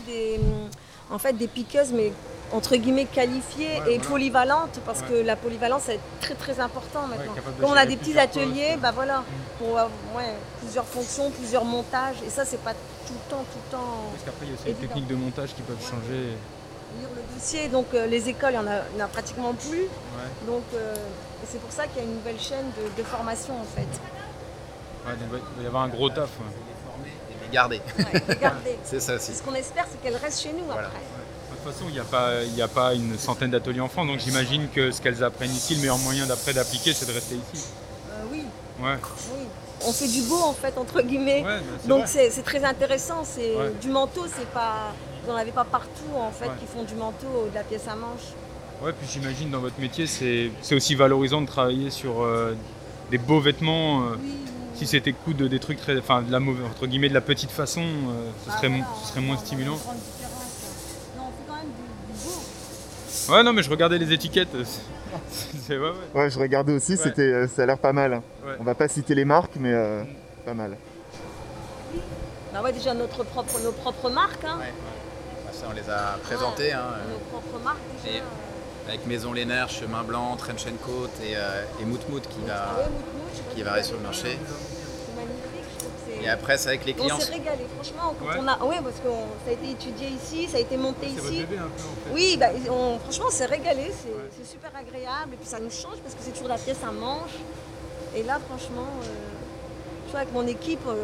des, 0.08 0.40
hum, 0.40 0.70
en 1.12 1.20
fait, 1.20 1.34
des 1.34 1.48
piqueuses, 1.48 1.92
mais 1.94 2.12
entre 2.54 2.76
guillemets 2.78 3.06
qualifiées 3.06 3.82
Ouais, 3.82 3.94
et 3.94 3.98
voilà. 3.98 4.10
polyvalentes, 4.10 4.80
parce 4.86 5.02
Ouais. 5.02 5.08
que 5.10 5.14
la 5.26 5.36
polyvalence 5.36 5.90
est 5.90 6.00
très 6.22 6.34
très 6.36 6.60
important 6.60 7.06
maintenant. 7.08 7.34
Comme 7.62 7.70
on 7.72 7.74
a 7.74 7.86
des 7.86 7.98
petits 7.98 8.14
postes. 8.14 8.38
ateliers, 8.38 8.78
bah 8.82 8.92
voilà, 8.94 9.24
pour 9.60 9.78
avoir 9.78 9.90
plusieurs 10.62 10.86
fonctions, 10.86 11.30
plusieurs 11.32 11.66
montages, 11.66 12.16
et 12.26 12.30
ça, 12.30 12.46
c'est 12.46 12.62
pas 12.64 12.74
tout 13.06 13.14
le 13.14 13.30
temps, 13.32 13.44
tout 13.52 13.60
le 13.66 13.72
temps. 13.78 13.94
parce 14.12 14.24
qu'après 14.24 14.46
il 14.46 14.50
y 14.50 14.52
a 14.52 14.56
aussi 14.56 14.66
les 14.66 14.72
Évident. 14.72 14.88
techniques 14.88 15.08
de 15.08 15.16
montage 15.16 15.54
qui 15.56 15.62
peuvent 15.62 15.82
changer. 15.82 16.38
lire 17.00 17.10
le 17.16 17.36
dossier. 17.36 17.68
Donc 17.68 17.88
euh, 17.94 18.08
les 18.08 18.30
écoles, 18.30 18.54
il 18.54 18.60
n'y 18.60 18.66
en, 18.66 18.72
a- 18.72 18.84
il 18.94 19.00
y 19.00 19.02
en 19.02 19.06
a 19.06 19.10
pratiquement 19.10 19.54
plus. 19.54 19.88
Donc 20.48 20.64
euh, 20.74 20.96
c'est 21.50 21.60
pour 21.62 21.72
ça 21.72 21.86
qu'il 21.88 21.98
y 21.98 22.00
a 22.00 22.04
une 22.04 22.16
nouvelle 22.16 22.40
chaîne 22.40 22.66
de, 22.78 23.02
de 23.02 23.06
formation 23.06 23.54
en 23.60 23.66
fait. 23.76 23.92
Donc, 25.08 25.42
il 25.56 25.58
va 25.58 25.64
y 25.64 25.68
avoir 25.68 25.84
un 25.84 25.88
gros 25.90 26.10
taf. 26.10 26.30
Et 27.48 27.54
garder. 27.54 27.82
Ouais, 27.98 28.06
c'est 28.84 29.00
ça 29.00 29.16
aussi. 29.16 29.34
Ce 29.34 29.42
qu'on 29.44 29.56
espère, 29.56 29.86
c'est 29.92 30.02
qu'elles 30.02 30.20
restent 30.22 30.42
chez 30.44 30.54
nous 30.54 30.66
Voilà. 30.66 30.88
après. 30.88 31.00
De 31.00 31.56
toute 31.56 31.74
façon, 31.74 31.86
il 31.90 31.94
n'y 31.94 32.00
a, 32.00 32.04
pas- 32.04 32.44
il 32.44 32.56
y 32.56 32.62
a 32.62 32.68
pas 32.68 32.94
une 32.94 33.18
centaine 33.18 33.52
d'ateliers 33.52 33.80
en 33.82 33.88
France, 33.90 34.08
donc 34.08 34.20
j'imagine 34.20 34.68
que 34.74 34.92
ce 34.92 35.02
qu'elles 35.02 35.24
apprennent 35.24 35.52
ici, 35.52 35.76
le 35.76 35.82
meilleur 35.82 35.98
moyen 36.00 36.26
d'après 36.26 36.54
d'appliquer, 36.54 36.94
c'est 36.94 37.06
de 37.08 37.12
rester 37.14 37.36
ici. 37.54 37.66
Euh, 38.12 38.24
oui, 38.32 38.44
Ouais. 38.82 38.96
oui. 39.36 39.46
On 39.86 39.92
fait 39.94 40.08
du 40.08 40.22
beau 40.24 40.40
en 40.40 40.54
fait, 40.54 40.76
entre 40.78 41.02
guillemets. 41.02 41.44
Ouais, 41.44 41.60
c'est 41.82 41.88
Donc 41.88 42.04
c'est 42.08 42.32
c'est 42.32 42.42
très 42.42 42.64
intéressant. 42.64 43.24
C'est 43.24 43.56
Ouais. 43.56 43.72
du 43.82 43.90
manteau, 43.90 44.26
c'est 44.28 44.48
pas. 44.50 44.92
Vous 45.24 45.32
n'en 45.32 45.38
avez 45.38 45.52
pas 45.52 45.66
partout 45.66 46.10
en 46.16 46.32
fait 46.32 46.46
Ouais. 46.48 46.52
qui 46.60 46.66
font 46.66 46.84
du 46.84 46.96
manteau 46.96 47.28
ou 47.46 47.50
de 47.50 47.56
la 47.56 47.64
pièce 47.64 47.88
à 47.88 47.96
manche. 47.96 48.22
Ouais, 48.84 48.92
puis 48.94 49.08
j'imagine 49.12 49.50
dans 49.52 49.60
votre 49.60 49.80
métier, 49.80 50.08
c'est 50.08 50.52
c'est 50.62 50.74
aussi 50.76 50.96
valorisant 50.96 51.42
de 51.42 51.48
travailler 51.48 51.90
sur 51.92 52.22
euh, 52.24 52.56
des 53.12 53.18
beaux 53.20 53.40
vêtements. 53.40 54.02
euh, 54.04 54.16
Oui, 54.20 54.34
si 54.78 54.88
c'était 54.88 55.14
coudre 55.14 55.48
de 55.50 55.58
trucs 55.58 55.80
très, 55.82 55.98
enfin 55.98 56.22
de 56.22 56.32
la 56.32 56.40
mauvaise, 56.40 56.66
entre 56.66 56.86
guillemets 56.88 57.10
de 57.10 57.14
la 57.14 57.22
petite 57.22 57.52
façon, 57.52 57.82
euh, 57.82 58.30
ce, 58.44 58.50
Bah 58.50 58.58
serait, 58.58 58.68
voilà, 58.70 58.86
ce 59.04 59.10
serait 59.10 59.22
moins 59.22 59.38
stimulant. 59.38 59.74
a 59.74 59.76
une 59.76 59.82
grande 59.82 59.96
différence. 59.98 60.44
Non, 61.18 61.24
on 61.24 61.32
fait 61.32 61.48
quand 61.48 61.56
même 61.56 61.66
du, 61.66 62.14
du 62.14 62.28
beau. 62.28 63.34
Ouais, 63.34 63.44
non, 63.44 63.54
mais 63.54 63.64
je 63.64 63.70
regardais 63.70 63.98
les 63.98 64.14
étiquettes. 64.14 64.54
ouais, 65.70 65.78
ouais. 65.78 65.92
Ouais, 66.14 66.30
je 66.30 66.40
regardais 66.40 66.74
aussi, 66.74 66.92
Ouais. 66.94 66.98
c'était, 67.02 67.22
euh, 67.24 67.48
ça 67.48 67.64
a 67.64 67.66
l'air 67.66 67.78
pas 67.80 67.94
mal. 67.94 68.14
Ouais. 68.46 68.54
On 68.60 68.64
va 68.64 68.76
pas 68.76 68.88
citer 68.88 69.16
les 69.16 69.26
marques, 69.26 69.56
mais 69.60 69.74
euh, 69.74 70.04
pas 70.46 70.54
mal. 70.54 70.78
Bah 72.54 72.62
ouais, 72.62 72.72
déjà 72.72 72.94
notre 72.94 73.24
propre, 73.24 73.60
nos 73.64 73.72
propres 73.72 74.10
marques. 74.10 74.44
Hein. 74.46 74.58
Ouais. 74.60 74.74
Bah, 75.46 75.52
ça, 75.52 75.66
on 75.70 75.74
les 75.74 75.90
a 75.90 76.18
présentées 76.24 76.72
hein, 76.74 76.82
euh, 76.94 77.14
Nos 77.14 77.20
propres 77.40 77.64
marques 77.64 77.78
déjà. 78.04 78.18
Et- 78.18 78.22
avec 78.88 79.06
Maison 79.06 79.34
Lénaire, 79.34 79.70
Chemin 79.70 80.04
Blanc, 80.04 80.36
Trench 80.38 80.66
Coat 80.86 81.10
et, 81.24 81.36
euh, 81.36 81.64
et 81.82 81.86
Moutmout 81.86 82.22
qui 82.22 82.38
Ah 82.50 82.76
va, 82.78 83.54
qui 83.54 83.62
va 83.64 83.84
sur 83.84 83.98
le 83.98 84.04
marché. 84.04 84.30
vu. 84.32 84.38
C'est 84.40 85.16
magnifique, 85.16 85.72
je 85.74 85.80
trouve 85.80 85.90
que 85.92 86.12
c'est. 86.20 86.24
Et 86.24 86.30
après, 86.30 86.58
c'est 86.58 86.70
avec 86.70 86.86
les 86.86 86.94
clients. 86.94 87.18
On 87.18 87.20
s'est 87.20 87.34
régalé, 87.34 87.66
franchement, 87.76 88.14
quand 88.20 88.26
Ouais. 88.28 88.38
on 88.40 88.48
a. 88.48 88.64
Ouais, 88.66 88.78
parce 88.84 88.96
que 88.98 89.10
ça 89.46 89.50
a 89.50 89.54
été 89.54 89.72
étudié 89.72 90.08
ici, 90.10 90.48
ça 90.48 90.58
a 90.58 90.60
été 90.62 90.78
monté 90.78 91.08
votre 91.08 91.26
ici. 91.32 91.40
bébé 91.42 91.58
un 91.58 91.64
peu 91.68 91.84
en 91.84 92.08
fait. 92.08 92.14
Oui, 92.14 92.38
bah, 92.40 92.48
on- 92.70 93.00
franchement, 93.00 93.26
on 93.28 93.32
s'est 93.32 93.46
régalé, 93.46 93.92
c'est 94.38 94.48
super 94.50 94.72
agréable. 94.76 95.34
Et 95.34 95.38
puis 95.38 95.48
ça 95.48 95.60
nous 95.60 95.70
change 95.72 95.98
parce 96.04 96.16
que 96.16 96.22
c'est 96.22 96.32
toujours 96.32 96.48
la 96.48 96.58
pièce 96.58 96.78
à 96.88 96.92
manche. 96.92 97.36
Et 98.16 98.24
là, 98.24 98.40
franchement, 98.48 98.88
euh, 99.04 99.08
je 100.08 100.12
vois 100.12 100.22
avec 100.22 100.34
mon 100.34 100.48
équipe, 100.48 100.86
euh, 100.88 101.04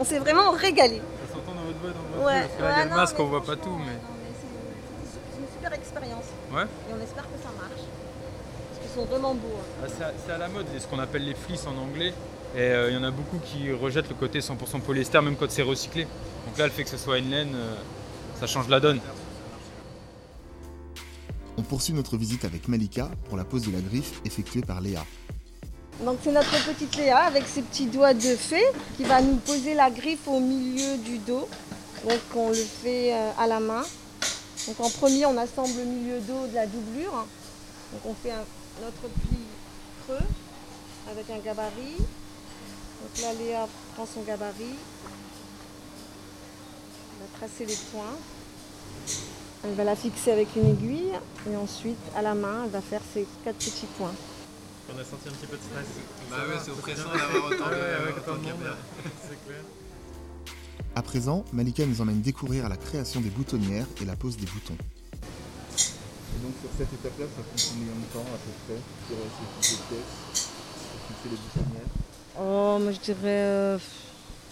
on 0.00 0.04
s'est 0.04 0.18
vraiment 0.18 0.50
régalé. 0.52 1.00
Ça 1.28 1.34
s'entend 1.34 1.52
dans 1.54 1.62
votre 1.66 1.78
voix, 1.80 1.90
dans 1.90 2.16
votre 2.16 2.26
Ouais, 2.26 2.40
parce 2.48 2.54
que 2.56 2.62
là, 2.62 2.70
il 2.72 2.78
y 2.78 2.80
a 2.80 2.84
le 2.86 2.96
masque, 2.96 3.16
on 3.20 3.24
voit 3.26 3.44
pas 3.44 3.56
tout, 3.56 3.68
mais. 3.70 3.92
non, 3.92 4.14
mais 4.18 4.32
c'est- 4.40 5.34
C'est 5.34 5.40
une 5.40 5.46
super 5.54 5.72
expérience. 5.84 6.24
Ouais. 6.52 6.62
Et 6.64 6.92
on 6.98 7.02
espère 7.02 7.24
que 7.24 7.38
ça 7.42 7.50
marche. 7.60 7.84
Parce 8.70 8.80
qu'ils 8.80 8.94
sont 9.00 9.06
vraiment 9.06 9.34
beaux. 9.34 9.58
hein. 9.60 9.84
Ah, 9.84 9.86
c'est 9.96 10.04
à- 10.04 10.12
C'est 10.24 10.32
à 10.32 10.38
la 10.38 10.48
mode, 10.48 10.66
ce 10.78 10.86
qu'on 10.86 10.98
appelle 10.98 11.24
les 11.24 11.34
fleece 11.34 11.66
en 11.66 11.76
anglais. 11.76 12.12
Et 12.56 12.60
euh, 12.60 12.90
il 12.90 12.94
y 12.94 12.96
en 12.96 13.02
a 13.04 13.10
beaucoup 13.10 13.38
qui 13.44 13.72
rejettent 13.72 14.08
le 14.08 14.14
côté 14.14 14.40
100% 14.40 14.80
polyester, 14.80 15.20
même 15.20 15.36
quand 15.36 15.50
c'est 15.50 15.62
recyclé. 15.62 16.04
Donc 16.46 16.56
là, 16.58 16.66
le 16.66 16.70
fait 16.72 16.84
que 16.84 16.90
ce 16.90 16.96
soit 16.96 17.18
une 17.18 17.30
laine, 17.30 17.52
euh, 17.54 17.74
ça 18.38 18.46
change 18.46 18.68
la 18.68 18.78
donne. 18.80 19.00
On 21.56 21.62
poursuit 21.62 21.92
notre 21.94 22.16
visite 22.16 22.44
avec 22.44 22.68
Malika 22.68 23.10
pour 23.28 23.36
la 23.36 23.44
pose 23.44 23.62
de 23.66 23.72
la 23.72 23.80
griffe 23.80 24.20
effectuée 24.24 24.60
par 24.62 24.80
Léa. 24.80 25.04
Donc 26.04 26.18
c'est 26.22 26.32
notre 26.32 26.50
petite 26.66 26.96
Léa 26.96 27.18
avec 27.18 27.44
ses 27.46 27.62
petits 27.62 27.86
doigts 27.86 28.14
de 28.14 28.20
fée 28.36 28.64
qui 28.96 29.04
va 29.04 29.20
nous 29.22 29.36
poser 29.36 29.74
la 29.74 29.90
griffe 29.90 30.26
au 30.26 30.40
milieu 30.40 30.96
du 30.98 31.18
dos. 31.18 31.48
Donc 32.08 32.18
on 32.36 32.48
le 32.48 32.54
fait 32.54 33.14
euh, 33.14 33.30
à 33.38 33.46
la 33.46 33.60
main. 33.60 33.82
Donc 34.66 34.80
en 34.80 34.90
premier 34.90 35.26
on 35.26 35.36
assemble 35.36 35.76
le 35.78 35.84
milieu 35.84 36.20
dos 36.20 36.46
de 36.46 36.54
la 36.54 36.66
doublure. 36.66 37.12
Donc 37.92 38.00
on 38.06 38.14
fait 38.14 38.30
un- 38.32 38.44
notre 38.82 39.12
pli 39.28 39.38
creux 40.06 40.26
avec 41.10 41.28
un 41.30 41.38
gabarit. 41.38 41.96
Donc 41.98 43.22
là 43.22 43.32
Léa 43.34 43.68
prend 43.94 44.06
son 44.06 44.22
gabarit. 44.22 44.76
Elle 47.12 47.20
va 47.20 47.38
tracer 47.38 47.66
les 47.66 47.76
points. 47.92 48.16
Elle 49.64 49.74
va 49.74 49.84
la 49.84 49.96
fixer 49.96 50.32
avec 50.32 50.48
une 50.56 50.70
aiguille 50.70 51.12
et 51.50 51.56
ensuite 51.56 51.98
à 52.16 52.22
la 52.22 52.34
main 52.34 52.62
elle 52.64 52.70
va 52.70 52.80
faire 52.80 53.00
ses 53.12 53.26
quatre 53.44 53.56
petits 53.56 53.86
points. 53.98 54.14
On 54.94 54.98
a 55.00 55.04
senti 55.04 55.28
un 55.28 55.32
petit 55.32 55.46
peu 55.46 55.56
de 55.56 55.62
stress. 55.62 55.86
Bah 56.30 56.36
ouais, 56.48 56.60
c'est 56.62 56.70
oppressant 56.70 57.08
d'avoir 57.10 57.46
autant 57.46 57.70
de, 57.70 58.18
autant 58.18 58.36
de 58.38 58.44
caméras. 58.46 58.76
C'est 59.22 59.46
clair. 59.46 59.62
À 60.96 61.02
présent, 61.02 61.44
Malika 61.52 61.84
nous 61.86 62.00
emmène 62.00 62.20
découvrir 62.20 62.68
la 62.68 62.76
création 62.76 63.20
des 63.20 63.30
boutonnières 63.30 63.86
et 64.00 64.04
la 64.04 64.14
pose 64.14 64.36
des 64.36 64.46
boutons. 64.46 64.76
Et 64.76 66.42
donc 66.42 66.52
sur 66.60 66.70
cette 66.78 66.92
étape-là, 66.92 67.26
ça 67.36 67.42
prend 67.42 67.70
combien 67.72 67.94
de 67.94 68.12
temps 68.12 68.30
à 68.32 68.38
peu 68.38 68.52
près 68.66 68.80
sur 69.08 69.16
ce 69.16 69.68
type 69.68 69.78
de 69.78 69.94
pièce 69.96 70.48
pour 70.92 71.00
fixer 71.08 71.28
les 71.30 71.36
boutonnières? 71.36 71.90
Oh, 72.38 72.78
moi 72.80 72.92
je 72.92 73.00
dirais 73.00 73.18
euh, 73.24 73.78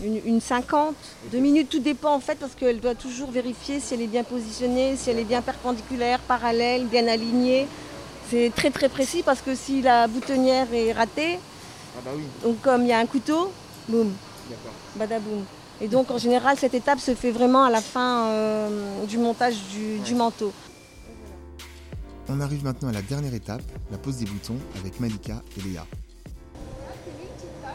une, 0.02 0.20
une 0.24 0.40
50, 0.40 0.96
deux 1.30 1.38
minutes, 1.38 1.68
tout 1.68 1.78
dépend 1.80 2.14
en 2.14 2.20
fait 2.20 2.36
parce 2.38 2.54
qu'elle 2.56 2.80
doit 2.80 2.94
toujours 2.96 3.30
vérifier 3.30 3.78
si 3.78 3.94
elle 3.94 4.02
est 4.02 4.06
bien 4.08 4.24
positionnée, 4.24 4.96
si 4.96 5.10
elle 5.10 5.18
est 5.20 5.24
bien 5.24 5.42
perpendiculaire, 5.42 6.18
parallèle, 6.20 6.86
bien 6.86 7.06
alignée. 7.06 7.68
C'est 8.30 8.50
très 8.54 8.70
très 8.70 8.88
précis 8.88 9.22
parce 9.24 9.42
que 9.42 9.54
si 9.54 9.80
la 9.82 10.08
boutonnière 10.08 10.72
est 10.72 10.92
ratée, 10.92 11.38
Ah 11.96 12.00
bah 12.04 12.10
oui, 12.16 12.24
donc 12.42 12.60
comme 12.62 12.82
il 12.82 12.88
y 12.88 12.92
a 12.92 12.98
un 12.98 13.06
couteau, 13.06 13.52
boum, 13.88 14.12
d'accord. 14.50 14.72
badaboum. 14.96 15.44
Et 15.82 15.88
donc 15.88 16.12
en 16.12 16.18
général 16.18 16.56
cette 16.56 16.74
étape 16.74 17.00
se 17.00 17.12
fait 17.12 17.32
vraiment 17.32 17.64
à 17.64 17.70
la 17.70 17.80
fin 17.80 18.28
euh, 18.28 19.04
du 19.06 19.18
montage 19.18 19.56
du, 19.72 19.98
du 19.98 20.14
manteau. 20.14 20.52
On 22.28 22.40
arrive 22.40 22.62
maintenant 22.62 22.90
à 22.90 22.92
la 22.92 23.02
dernière 23.02 23.34
étape, 23.34 23.62
la 23.90 23.98
pose 23.98 24.18
des 24.18 24.26
boutons 24.26 24.58
avec 24.78 25.00
Malika 25.00 25.42
et 25.58 25.60
Léa. 25.60 25.84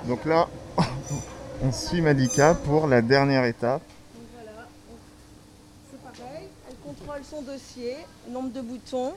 Donc 0.07 0.23
là, 0.23 0.47
on 1.61 1.71
suit 1.73 2.01
Malika 2.01 2.55
pour 2.55 2.87
la 2.87 3.01
dernière 3.01 3.43
étape. 3.43 3.81
Voilà, 4.33 4.67
c'est 5.91 5.99
pareil, 5.99 6.47
elle 6.69 6.77
contrôle 6.77 7.25
son 7.29 7.41
dossier, 7.41 7.97
nombre 8.29 8.53
de 8.53 8.61
boutons. 8.61 9.15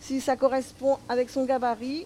si 0.00 0.20
ça 0.20 0.36
correspond 0.36 0.98
avec 1.08 1.30
son 1.30 1.44
gabarit. 1.44 2.00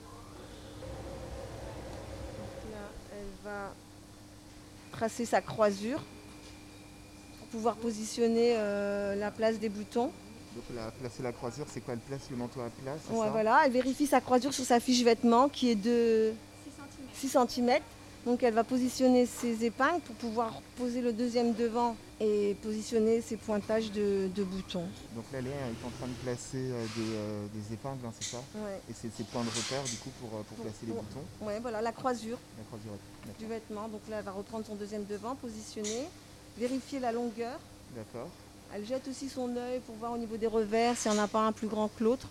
Donc 2.35 2.71
là, 2.71 2.91
elle 3.13 3.33
va 3.51 3.73
tracer 4.93 5.25
sa 5.25 5.41
croisure 5.41 6.01
pour 7.39 7.49
pouvoir 7.49 7.75
positionner 7.77 8.55
euh, 8.57 9.17
la 9.17 9.31
place 9.31 9.59
des 9.59 9.69
boutons. 9.69 10.13
Donc 10.55 10.65
la, 10.77 10.91
placer 10.91 11.23
la 11.23 11.33
croisure, 11.33 11.67
c'est 11.69 11.81
quoi 11.81 11.95
Elle 11.95 12.01
place 12.01 12.29
le 12.31 12.37
manteau 12.37 12.61
à 12.61 12.69
plat 12.69 12.93
Ouais, 13.11 13.25
ça? 13.25 13.31
voilà, 13.31 13.63
elle 13.65 13.73
vérifie 13.73 14.07
sa 14.07 14.21
croisure 14.21 14.53
sur 14.55 14.65
sa 14.65 14.79
fiche 14.81 15.03
vêtement 15.03 15.49
qui 15.49 15.71
est 15.71 15.75
de 15.75 16.33
6 17.15 17.37
cm. 17.49 17.81
Donc 18.25 18.43
elle 18.45 18.55
va 18.55 18.63
positionner 18.65 19.27
ses 19.27 19.65
épingles 19.65 20.01
pour 20.03 20.15
pouvoir 20.17 20.63
poser 20.77 21.01
le 21.01 21.13
deuxième 21.13 21.55
devant 21.55 21.97
et 22.21 22.55
positionner 22.63 23.21
ses 23.21 23.37
pointages 23.37 23.91
de, 23.91 24.29
de 24.33 24.45
boutons. 24.45 24.87
Donc 25.17 25.25
là, 25.33 25.41
Léa 25.41 25.53
est 25.53 25.85
en 25.87 25.91
train 25.99 26.07
de 26.07 26.13
placer 26.23 26.57
euh, 26.71 26.85
des, 26.97 27.03
euh, 27.15 27.47
des 27.53 27.75
épingles, 27.75 27.99
hein, 28.07 28.13
c'est 28.21 28.31
ça 28.31 28.43
Ouais. 28.55 28.81
Et 28.89 28.93
c'est 28.95 29.13
ses 29.13 29.25
points 29.25 29.43
de 29.43 29.49
repère 29.49 29.83
du 29.83 29.97
coup 29.97 30.11
pour, 30.21 30.39
euh, 30.39 30.43
pour 30.45 30.57
placer 30.59 30.87
les 30.87 30.93
boutons 30.93 31.25
Ouais, 31.41 31.59
voilà, 31.61 31.83
la 31.83 31.91
croisure 31.91 32.39
La 32.59 32.65
croisure, 32.65 32.93
d'accord. 33.27 33.39
du 33.41 33.47
vêtement. 33.47 33.89
Donc 33.89 34.03
là, 34.09 34.19
elle 34.21 34.25
va 34.25 34.31
reprendre 34.31 34.65
son 34.65 34.77
deuxième 34.77 35.05
devant, 35.07 35.35
positionner, 35.35 36.07
vérifier 36.57 37.01
la 37.01 37.11
longueur. 37.11 37.59
D'accord. 37.97 38.29
Elle 38.73 38.87
jette 38.87 39.09
aussi 39.09 39.29
son 39.29 39.55
œil 39.57 39.81
pour 39.81 39.97
voir 39.97 40.13
au 40.13 40.17
niveau 40.19 40.37
des 40.37 40.47
revers 40.47 40.97
s'il 40.97 41.11
n'y 41.11 41.19
en 41.19 41.23
a 41.25 41.29
pas 41.29 41.41
un 41.45 41.53
plus 41.53 41.67
grand 41.67 41.89
que 41.89 42.05
l'autre. 42.05 42.29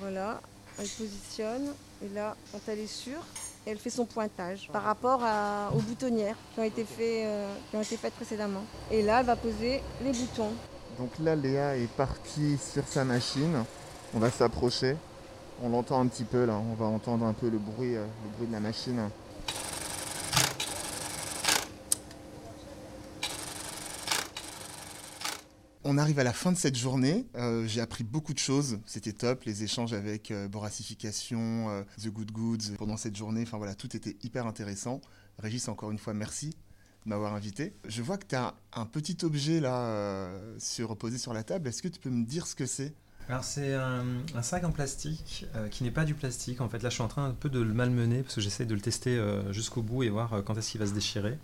Voilà, 0.00 0.40
elle 0.78 0.88
positionne. 0.88 1.66
Et 2.04 2.08
là, 2.14 2.36
quand 2.52 2.60
elle 2.68 2.78
est 2.78 2.86
sûre, 2.86 3.20
elle 3.66 3.78
fait 3.78 3.90
son 3.90 4.06
pointage 4.06 4.68
par 4.72 4.82
rapport 4.84 5.20
à- 5.24 5.70
aux 5.74 5.80
boutonnières 5.80 6.36
qui 6.54 6.60
ont, 6.60 6.64
été 6.64 6.84
fait, 6.84 7.26
euh, 7.26 7.52
qui 7.70 7.76
ont 7.76 7.82
été 7.82 7.96
faites 7.96 8.14
précédemment. 8.14 8.62
Et 8.90 9.02
là, 9.02 9.20
elle 9.20 9.26
va 9.26 9.36
poser 9.36 9.82
les 10.02 10.12
boutons. 10.12 10.52
Donc 10.98 11.10
là, 11.20 11.34
Léa 11.34 11.76
est 11.76 11.90
partie 11.96 12.56
sur 12.58 12.86
sa 12.86 13.04
machine. 13.04 13.64
On 14.14 14.18
va 14.18 14.30
s'approcher. 14.30 14.96
On 15.62 15.70
l'entend 15.70 16.00
un 16.00 16.06
petit 16.06 16.24
peu 16.24 16.44
là. 16.44 16.54
On 16.54 16.74
va 16.74 16.86
entendre 16.86 17.26
un 17.26 17.32
peu 17.32 17.48
le 17.48 17.58
bruit, 17.58 17.96
euh, 17.96 18.04
le 18.24 18.36
bruit 18.36 18.46
de 18.46 18.52
la 18.52 18.60
machine. 18.60 19.00
On 25.88 25.98
arrive 25.98 26.18
à 26.18 26.24
la 26.24 26.32
fin 26.32 26.50
de 26.50 26.56
cette 26.56 26.76
journée. 26.76 27.26
Euh, 27.36 27.64
J'ai 27.68 27.80
appris 27.80 28.02
beaucoup 28.02 28.34
de 28.34 28.40
choses. 28.40 28.80
C'était 28.86 29.12
top. 29.12 29.44
Les 29.44 29.62
échanges 29.62 29.92
avec 29.92 30.32
euh, 30.32 30.48
Boracification, 30.48 31.70
euh, 31.70 31.82
The 32.02 32.08
Good 32.08 32.32
Goods 32.32 32.76
pendant 32.76 32.96
cette 32.96 33.14
journée. 33.14 33.42
Enfin 33.42 33.56
voilà, 33.56 33.76
tout 33.76 33.96
était 33.96 34.16
hyper 34.24 34.48
intéressant. 34.48 35.00
Régis, 35.38 35.68
encore 35.68 35.92
une 35.92 35.98
fois, 35.98 36.12
merci 36.12 36.50
de 37.04 37.10
m'avoir 37.10 37.34
invité. 37.34 37.72
Je 37.86 38.02
vois 38.02 38.18
que 38.18 38.26
tu 38.26 38.34
as 38.34 38.54
un 38.72 38.84
petit 38.84 39.18
objet 39.22 39.60
là 39.60 40.28
sur, 40.58 40.96
posé 40.96 41.18
sur 41.18 41.32
la 41.32 41.44
table. 41.44 41.68
Est-ce 41.68 41.82
que 41.82 41.88
tu 41.88 42.00
peux 42.00 42.10
me 42.10 42.24
dire 42.24 42.48
ce 42.48 42.56
que 42.56 42.66
c'est? 42.66 42.92
Alors 43.28 43.44
c'est 43.44 43.74
un, 43.74 44.04
sac 44.42 44.64
en 44.64 44.72
plastique 44.72 45.46
qui 45.70 45.84
n'est 45.84 45.92
pas 45.92 46.04
du 46.04 46.14
plastique. 46.14 46.60
En 46.60 46.68
fait 46.68 46.82
là 46.82 46.88
je 46.88 46.94
suis 46.94 47.02
en 47.02 47.08
train 47.08 47.26
un 47.28 47.34
peu 47.34 47.48
de 47.48 47.60
le 47.60 47.74
malmener 47.74 48.22
parce 48.22 48.36
que 48.36 48.40
j'essaie 48.40 48.66
de 48.66 48.74
le 48.74 48.80
tester 48.80 49.20
jusqu'au 49.50 49.82
bout 49.82 50.02
et 50.02 50.08
voir 50.08 50.42
quand 50.44 50.56
est-ce 50.56 50.72
qu'il 50.72 50.80
va 50.80 50.86
se 50.86 50.94
déchirer. 50.94 51.38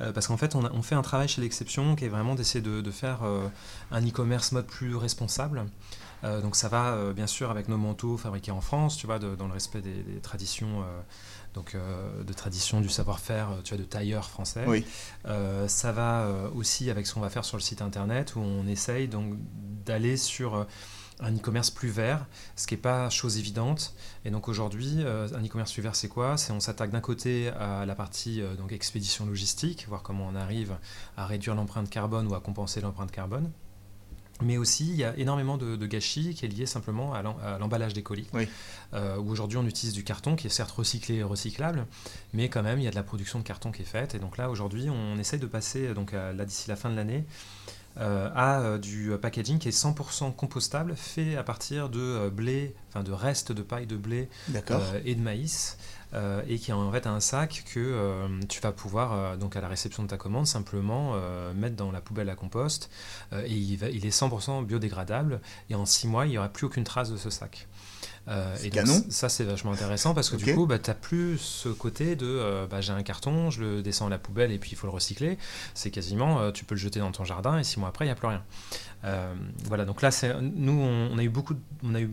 Euh, 0.00 0.12
parce 0.12 0.26
qu'en 0.26 0.36
fait 0.36 0.54
on, 0.54 0.64
a- 0.64 0.70
on 0.72 0.82
fait 0.82 0.94
un 0.94 1.02
travail 1.02 1.26
chez 1.26 1.40
l'exception 1.40 1.96
qui 1.96 2.04
est 2.04 2.08
vraiment 2.08 2.34
d'essayer 2.34 2.60
de, 2.60 2.82
de 2.82 2.90
faire 2.90 3.20
euh, 3.24 3.48
un 3.90 4.06
e-commerce 4.06 4.52
mode 4.52 4.66
plus 4.66 4.94
responsable. 4.96 5.64
Euh, 6.24 6.40
donc 6.40 6.54
ça 6.56 6.68
va 6.68 6.92
euh, 6.92 7.12
bien 7.14 7.26
sûr 7.26 7.50
avec 7.50 7.68
nos 7.68 7.78
manteaux 7.78 8.16
fabriqués 8.16 8.50
en 8.50 8.60
France, 8.60 8.96
tu 8.98 9.06
vois, 9.06 9.18
de- 9.18 9.36
dans 9.36 9.46
le 9.46 9.52
respect 9.54 9.80
des, 9.80 10.02
des 10.02 10.20
traditions, 10.20 10.82
euh, 10.82 11.00
donc 11.54 11.74
de 11.74 12.32
traditions 12.34 12.82
du 12.82 12.90
savoir-faire, 12.90 13.48
tu 13.64 13.74
vois, 13.74 13.82
de 13.82 13.88
tailleurs 13.88 14.28
français. 14.28 14.64
Oui. 14.66 14.84
Ça 15.68 15.90
va 15.92 16.28
aussi 16.54 16.90
avec 16.90 17.06
ce 17.06 17.14
qu'on 17.14 17.20
va 17.20 17.30
faire 17.30 17.46
sur 17.46 17.56
le 17.56 17.62
site 17.62 17.80
internet 17.80 18.36
où 18.36 18.40
on 18.40 18.66
essaye 18.66 19.08
donc 19.08 19.32
d'aller 19.86 20.18
sur 20.18 20.66
un 21.20 21.34
e-commerce 21.34 21.70
plus 21.70 21.88
vert, 21.88 22.26
ce 22.56 22.66
qui 22.66 22.74
n'est 22.74 22.80
pas 22.80 23.08
chose 23.10 23.38
évidente. 23.38 23.94
Et 24.24 24.30
donc 24.30 24.48
aujourd'hui, 24.48 24.96
euh, 24.98 25.28
un 25.34 25.42
e-commerce 25.44 25.72
plus 25.72 25.82
vert, 25.82 25.96
c'est 25.96 26.08
quoi? 26.08 26.36
C'est 26.36 26.52
on 26.52 26.60
s'attaque 26.60 26.90
d'un 26.90 27.00
côté 27.00 27.48
à 27.48 27.86
la 27.86 27.94
partie 27.94 28.42
euh, 28.42 28.54
donc 28.54 28.72
expédition 28.72 29.24
logistique, 29.26 29.86
voir 29.88 30.02
comment 30.02 30.26
on 30.30 30.34
arrive 30.34 30.76
à 31.16 31.26
réduire 31.26 31.54
l'empreinte 31.54 31.88
carbone 31.88 32.26
ou 32.26 32.34
à 32.34 32.40
compenser 32.40 32.80
l'empreinte 32.80 33.10
carbone. 33.10 33.50
Mais 34.42 34.58
aussi, 34.58 34.90
il 34.90 34.96
y 34.96 35.04
a 35.04 35.16
énormément 35.16 35.56
de, 35.56 35.76
de 35.76 35.86
gâchis 35.86 36.34
qui 36.34 36.44
est 36.44 36.48
lié 36.48 36.66
simplement 36.66 37.14
à 37.14 37.22
l'em- 37.22 37.40
à 37.42 37.58
l'emballage 37.58 37.94
des 37.94 38.02
colis. 38.02 38.28
Oui. 38.34 38.46
Euh, 38.92 39.16
où 39.16 39.30
aujourd'hui, 39.30 39.56
on 39.56 39.64
utilise 39.64 39.94
du 39.94 40.04
carton 40.04 40.36
qui 40.36 40.46
est 40.46 40.50
certes 40.50 40.72
recyclé 40.72 41.14
et 41.14 41.22
recyclable, 41.22 41.86
mais 42.34 42.50
quand 42.50 42.62
même, 42.62 42.78
il 42.78 42.84
y 42.84 42.86
a 42.86 42.90
de 42.90 42.96
la 42.96 43.02
production 43.02 43.38
de 43.38 43.44
carton 43.44 43.72
qui 43.72 43.80
est 43.80 43.86
faite. 43.86 44.14
Et 44.14 44.18
donc 44.18 44.36
là, 44.36 44.50
aujourd'hui, 44.50 44.90
on 44.90 45.18
essaye 45.18 45.40
de 45.40 45.46
passer, 45.46 45.94
donc 45.94 46.12
à- 46.12 46.34
là 46.34 46.44
d'ici 46.44 46.68
la 46.68 46.76
fin 46.76 46.90
de 46.90 46.96
l'année, 46.96 47.24
euh, 47.98 48.30
à 48.34 48.60
euh, 48.60 48.78
du 48.78 49.10
packaging 49.20 49.58
qui 49.58 49.68
est 49.68 49.70
100% 49.72 50.34
compostable, 50.34 50.94
fait 50.96 51.36
à 51.36 51.42
partir 51.42 51.88
de 51.88 52.00
euh, 52.00 52.30
blé, 52.30 52.74
enfin 52.90 53.02
de 53.02 53.12
restes 53.12 53.52
de 53.52 53.62
paille 53.62 53.86
de 53.86 53.96
blé 53.96 54.28
euh, 54.94 55.00
et 55.04 55.14
de 55.14 55.20
maïs, 55.20 55.78
euh, 56.14 56.42
et 56.48 56.58
qui 56.58 56.70
est 56.70 56.74
en 56.74 56.90
fait 56.92 57.06
un 57.06 57.20
sac 57.20 57.64
que 57.72 57.80
euh, 57.80 58.28
tu 58.48 58.60
vas 58.60 58.72
pouvoir, 58.72 59.12
euh, 59.12 59.36
donc 59.36 59.56
à 59.56 59.60
la 59.60 59.68
réception 59.68 60.02
de 60.02 60.08
ta 60.08 60.16
commande, 60.16 60.46
simplement 60.46 61.12
euh, 61.14 61.52
mettre 61.54 61.76
dans 61.76 61.90
la 61.90 62.00
poubelle 62.00 62.28
à 62.30 62.34
compost, 62.36 62.90
euh, 63.32 63.42
et 63.44 63.52
il, 63.52 63.76
va- 63.76 63.88
il 63.90 64.04
est 64.06 64.10
100% 64.10 64.64
biodégradable, 64.64 65.40
et 65.70 65.74
en 65.74 65.84
6 65.86 66.06
mois, 66.06 66.26
il 66.26 66.30
n'y 66.30 66.38
aura 66.38 66.48
plus 66.48 66.66
aucune 66.66 66.84
trace 66.84 67.10
de 67.10 67.16
ce 67.16 67.30
sac. 67.30 67.66
Euh, 68.28 68.56
et 68.64 68.70
donc, 68.70 69.04
ça 69.08 69.28
c'est 69.28 69.44
vachement 69.44 69.72
intéressant 69.72 70.12
parce 70.12 70.30
que 70.30 70.36
du 70.36 70.52
coup 70.52 70.66
bah, 70.66 70.78
tu 70.78 70.90
n'as 70.90 70.94
plus 70.94 71.38
ce 71.38 71.68
côté 71.68 72.16
de 72.16 72.26
euh, 72.26 72.66
bah, 72.66 72.80
j'ai 72.80 72.92
un 72.92 73.02
carton, 73.02 73.50
je 73.50 73.60
le 73.60 73.82
descends 73.82 74.06
à 74.06 74.10
la 74.10 74.18
poubelle 74.18 74.50
et 74.50 74.58
puis 74.58 74.70
il 74.72 74.76
faut 74.76 74.86
le 74.86 74.92
recycler. 74.92 75.38
C'est 75.74 75.90
quasiment 75.90 76.40
euh, 76.40 76.50
tu 76.50 76.64
peux 76.64 76.74
le 76.74 76.80
jeter 76.80 76.98
dans 76.98 77.12
ton 77.12 77.24
jardin 77.24 77.58
et 77.58 77.64
six 77.64 77.78
mois 77.78 77.88
après 77.88 78.04
il 78.04 78.08
n'y 78.08 78.12
a 78.12 78.16
plus 78.16 78.28
rien. 78.28 78.42
Euh, 79.04 79.32
voilà 79.66 79.84
donc 79.84 80.02
là 80.02 80.10
nous 80.40 80.72
on, 80.72 81.10
on 81.12 81.18
a 81.18 81.22
eu 81.22 81.28
beaucoup 81.28 81.54
de- 81.54 81.60
on 81.84 81.94
a 81.94 82.00
eu, 82.00 82.08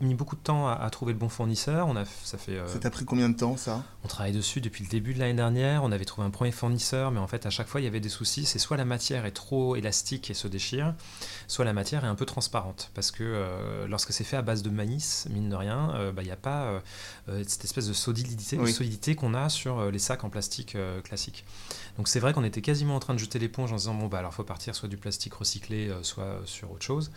mis 0.00 0.14
beaucoup 0.14 0.34
de 0.34 0.40
temps 0.40 0.66
à, 0.66 0.72
à 0.72 0.90
trouver 0.90 1.12
le 1.12 1.18
bon 1.18 1.28
fournisseur. 1.28 1.86
On 1.86 1.94
a 1.94 2.04
ça 2.04 2.38
fait 2.38 2.56
euh, 2.56 2.66
Ça 2.66 2.78
t'a 2.78 2.90
pris 2.90 3.04
combien 3.04 3.28
de 3.28 3.36
temps 3.36 3.56
ça? 3.56 3.82
on 4.04 4.08
travaille 4.08 4.32
dessus 4.32 4.60
depuis 4.60 4.82
le 4.82 4.88
début 4.90 5.14
de 5.14 5.18
l'année 5.20 5.34
dernière. 5.34 5.84
On 5.84 5.92
avait 5.92 6.04
trouvé 6.06 6.26
un 6.26 6.30
premier 6.30 6.50
fournisseur, 6.50 7.10
mais 7.12 7.20
en 7.20 7.28
fait, 7.28 7.46
à 7.46 7.50
chaque 7.50 7.68
fois, 7.68 7.80
il 7.80 7.84
y 7.84 7.86
avait 7.86 8.00
des 8.00 8.08
soucis. 8.08 8.46
C'est 8.46 8.58
soit 8.58 8.76
la 8.76 8.84
matière 8.84 9.26
est 9.26 9.30
trop 9.32 9.76
élastique 9.76 10.30
et 10.30 10.34
se 10.34 10.48
déchire, 10.48 10.94
soit 11.46 11.64
la 11.64 11.72
matière 11.72 12.04
est 12.04 12.08
un 12.08 12.14
peu 12.16 12.24
transparente. 12.26 12.90
Parce 12.94 13.10
que 13.12 13.22
euh, 13.22 13.86
lorsque 13.86 14.12
c'est 14.12 14.24
fait 14.24 14.36
à 14.38 14.42
base 14.42 14.62
de 14.62 14.70
maïs, 14.70 15.28
mine 15.30 15.50
de 15.50 15.54
rien, 15.54 15.92
euh, 15.94 16.10
bah, 16.10 16.22
il 16.22 16.26
n'y 16.26 16.32
a 16.32 16.36
pas 16.36 16.80
cette 17.46 17.64
espèce 17.64 17.86
de 17.86 17.92
solidité, 17.92 18.58
Oui. 18.58 18.72
solidité 18.72 19.14
qu'on 19.14 19.34
a 19.34 19.48
sur 19.48 19.90
les 19.90 19.98
sacs 20.00 20.24
en 20.24 20.30
plastique 20.30 20.76
classique. 21.04 21.44
Donc 21.98 22.08
c'est 22.08 22.20
vrai 22.20 22.32
qu'on 22.32 22.42
était 22.44 22.62
quasiment 22.62 22.96
en 22.96 23.00
train 23.00 23.12
de 23.14 23.18
jeter 23.18 23.38
l'éponge 23.38 23.70
en 23.72 23.76
se 23.76 23.82
disant 23.82 23.94
bon 23.94 24.06
bah 24.06 24.18
alors 24.18 24.32
faut 24.32 24.44
partir 24.44 24.74
soit 24.74 24.88
du 24.88 24.96
plastique 24.96 25.34
recyclé, 25.34 25.88
euh, 25.88 26.02
soit 26.22 26.46
sur 26.46 26.70
autre 26.72 26.84
chose. 26.84 27.10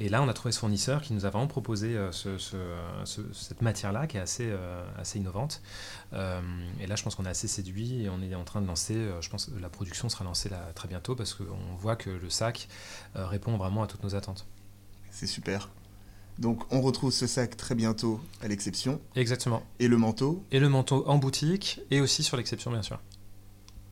Et 0.00 0.08
là 0.08 0.22
on 0.22 0.28
a 0.28 0.32
trouvé 0.32 0.52
ce 0.52 0.60
fournisseur 0.60 1.02
qui 1.02 1.12
nous 1.12 1.24
a 1.26 1.30
vraiment 1.30 1.48
proposé 1.48 1.96
euh, 1.96 2.12
ce- 2.12 2.38
ce- 2.38 2.54
euh, 2.56 3.04
ce- 3.04 3.32
cette 3.32 3.62
matière-là 3.62 4.06
qui 4.06 4.16
est 4.16 4.20
assez, 4.20 4.48
euh, 4.48 4.84
assez 4.96 5.18
innovante. 5.18 5.60
Et 6.12 6.86
là 6.86 6.94
je 6.96 7.02
pense 7.02 7.14
qu'on 7.14 7.24
est 7.26 7.30
assez 7.30 7.48
séduit 7.48 8.02
et 8.04 8.08
on 8.08 8.22
est 8.22 8.34
en 8.34 8.44
train 8.44 8.60
de 8.60 8.66
lancer, 8.66 8.96
je 9.20 9.28
pense 9.28 9.46
que 9.46 9.58
la 9.60 9.68
production 9.68 10.08
sera 10.08 10.24
lancée 10.24 10.48
là 10.48 10.60
très 10.74 10.88
bientôt 10.88 11.14
parce 11.16 11.34
qu'on 11.34 11.76
voit 11.78 11.96
que 11.96 12.10
le 12.10 12.30
sac 12.30 12.68
répond 13.14 13.56
vraiment 13.56 13.82
à 13.82 13.86
toutes 13.86 14.02
nos 14.04 14.14
attentes. 14.14 14.46
C'est 15.10 15.26
super. 15.26 15.68
Donc 16.38 16.62
on 16.72 16.80
retrouve 16.80 17.10
ce 17.12 17.26
sac 17.26 17.56
très 17.56 17.74
bientôt 17.74 18.20
à 18.40 18.46
l'exception. 18.48 19.00
Exactement. 19.16 19.62
Et 19.80 19.88
le 19.88 19.96
manteau. 19.96 20.44
Et 20.52 20.60
le 20.60 20.68
manteau 20.68 21.04
en 21.08 21.18
boutique 21.18 21.80
et 21.90 22.00
aussi 22.00 22.22
sur 22.22 22.36
l'exception 22.36 22.70
bien 22.70 22.82
sûr. 22.82 23.00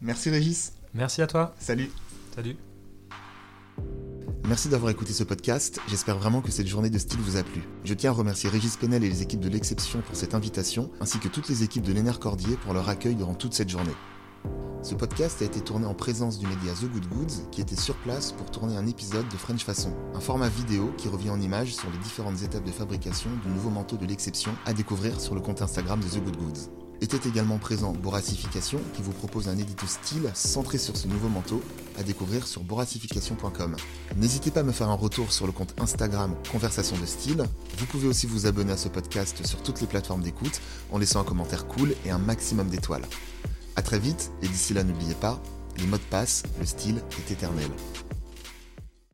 Merci 0.01 0.31
Régis. 0.31 0.73
Merci 0.95 1.21
à 1.23 1.27
toi. 1.27 1.55
Salut. 1.59 1.91
Salut. 2.35 2.57
Merci 4.49 4.69
d'avoir 4.69 4.93
écouté 4.93 5.13
ce 5.13 5.25
podcast, 5.25 5.81
j'espère 5.89 6.19
vraiment 6.19 6.41
que 6.41 6.53
cette 6.53 6.69
journée 6.69 6.89
de 6.89 6.99
style 6.99 7.19
vous 7.19 7.37
a 7.37 7.43
plu. 7.43 7.63
Je 7.83 7.95
tiens 7.95 8.11
à 8.11 8.15
remercier 8.15 8.49
Régis 8.49 8.77
Penel 8.77 9.03
et 9.03 9.09
les 9.09 9.21
équipes 9.21 9.41
de 9.41 9.49
l'Exception 9.49 10.03
pour 10.03 10.15
cette 10.15 10.35
invitation, 10.35 10.89
ainsi 11.01 11.19
que 11.19 11.27
toutes 11.27 11.49
les 11.49 11.65
équipes 11.65 11.83
de 11.83 11.93
l'Ener 11.93 12.13
Cordier 12.21 12.57
pour 12.59 12.73
leur 12.73 12.89
accueil 12.89 13.17
durant 13.17 13.35
toute 13.35 13.55
cette 13.55 13.69
journée. 13.69 13.95
Ce 14.85 14.95
podcast 14.95 15.43
a 15.43 15.47
été 15.47 15.61
tourné 15.61 15.85
en 15.85 15.95
présence 15.95 16.39
du 16.39 16.47
média 16.47 16.73
The 16.75 16.85
Good 16.85 17.09
Goods, 17.09 17.51
qui 17.51 17.61
était 17.61 17.75
sur 17.75 17.97
place 17.97 18.31
pour 18.31 18.49
tourner 18.53 18.77
un 18.77 18.87
épisode 18.87 19.29
de 19.29 19.37
French 19.37 19.65
Façon, 19.65 19.93
un 20.15 20.21
format 20.21 20.49
vidéo 20.49 20.95
qui 20.97 21.09
revient 21.09 21.31
en 21.31 21.41
images 21.41 21.75
sur 21.75 21.91
les 21.91 21.99
différentes 21.99 22.41
étapes 22.43 22.65
de 22.65 22.71
fabrication 22.71 23.31
du 23.45 23.51
nouveau 23.51 23.71
manteau 23.71 23.97
de 23.97 24.07
l'Exception 24.07 24.53
à 24.65 24.73
découvrir 24.73 25.21
sur 25.21 25.35
le 25.35 25.41
compte 25.41 25.61
Instagram 25.61 25.99
de 25.99 26.07
The 26.07 26.23
Good 26.23 26.37
Goods. 26.37 26.86
Était 27.01 27.29
également 27.29 27.59
présent 27.59 27.93
Boracification, 27.93 28.81
qui 28.95 29.03
vous 29.03 29.13
propose 29.13 29.49
un 29.49 29.59
édito 29.59 29.87
style 29.87 30.31
centré 30.35 30.79
sur 30.79 30.97
ce 30.97 31.09
nouveau 31.09 31.29
manteau, 31.29 31.63
à 31.99 32.03
découvrir 32.03 32.47
sur 32.47 32.63
boracification.com. 32.63 33.77
N'hésitez 34.17 34.51
pas 34.51 34.61
à 34.61 34.63
me 34.63 34.73
faire 34.73 34.89
un 34.89 34.95
retour 34.95 35.33
sur 35.33 35.47
le 35.47 35.53
compte 35.53 35.75
Instagram 35.79 36.35
Conversation 36.51 36.97
de 36.99 37.07
style. 37.07 37.45
Vous 37.79 37.87
pouvez 37.87 38.09
aussi 38.09 38.27
vous 38.27 38.47
abonner 38.47 38.73
à 38.73 38.77
ce 38.77 38.89
podcast 38.89 39.47
sur 39.47 39.63
toutes 39.63 39.81
les 39.81 39.87
plateformes 39.87 40.23
d'écoute 40.23 40.61
en 40.91 40.99
laissant 40.99 41.21
un 41.21 41.25
commentaire 41.25 41.67
cool 41.67 41.95
et 42.07 42.11
un 42.11 42.19
maximum 42.19 42.69
d'étoiles. 42.69 43.07
A 43.77 43.83
très 43.83 43.99
vite, 43.99 44.33
et 44.43 44.49
d'ici 44.49 44.73
là 44.73 44.83
n'oubliez 44.83 45.15
pas, 45.15 45.41
les 45.79 45.87
mots 45.87 45.99
de 45.99 46.03
passe, 46.03 46.45
le 46.59 46.65
style 46.65 47.03
est 47.19 47.31
éternel. 47.31 47.69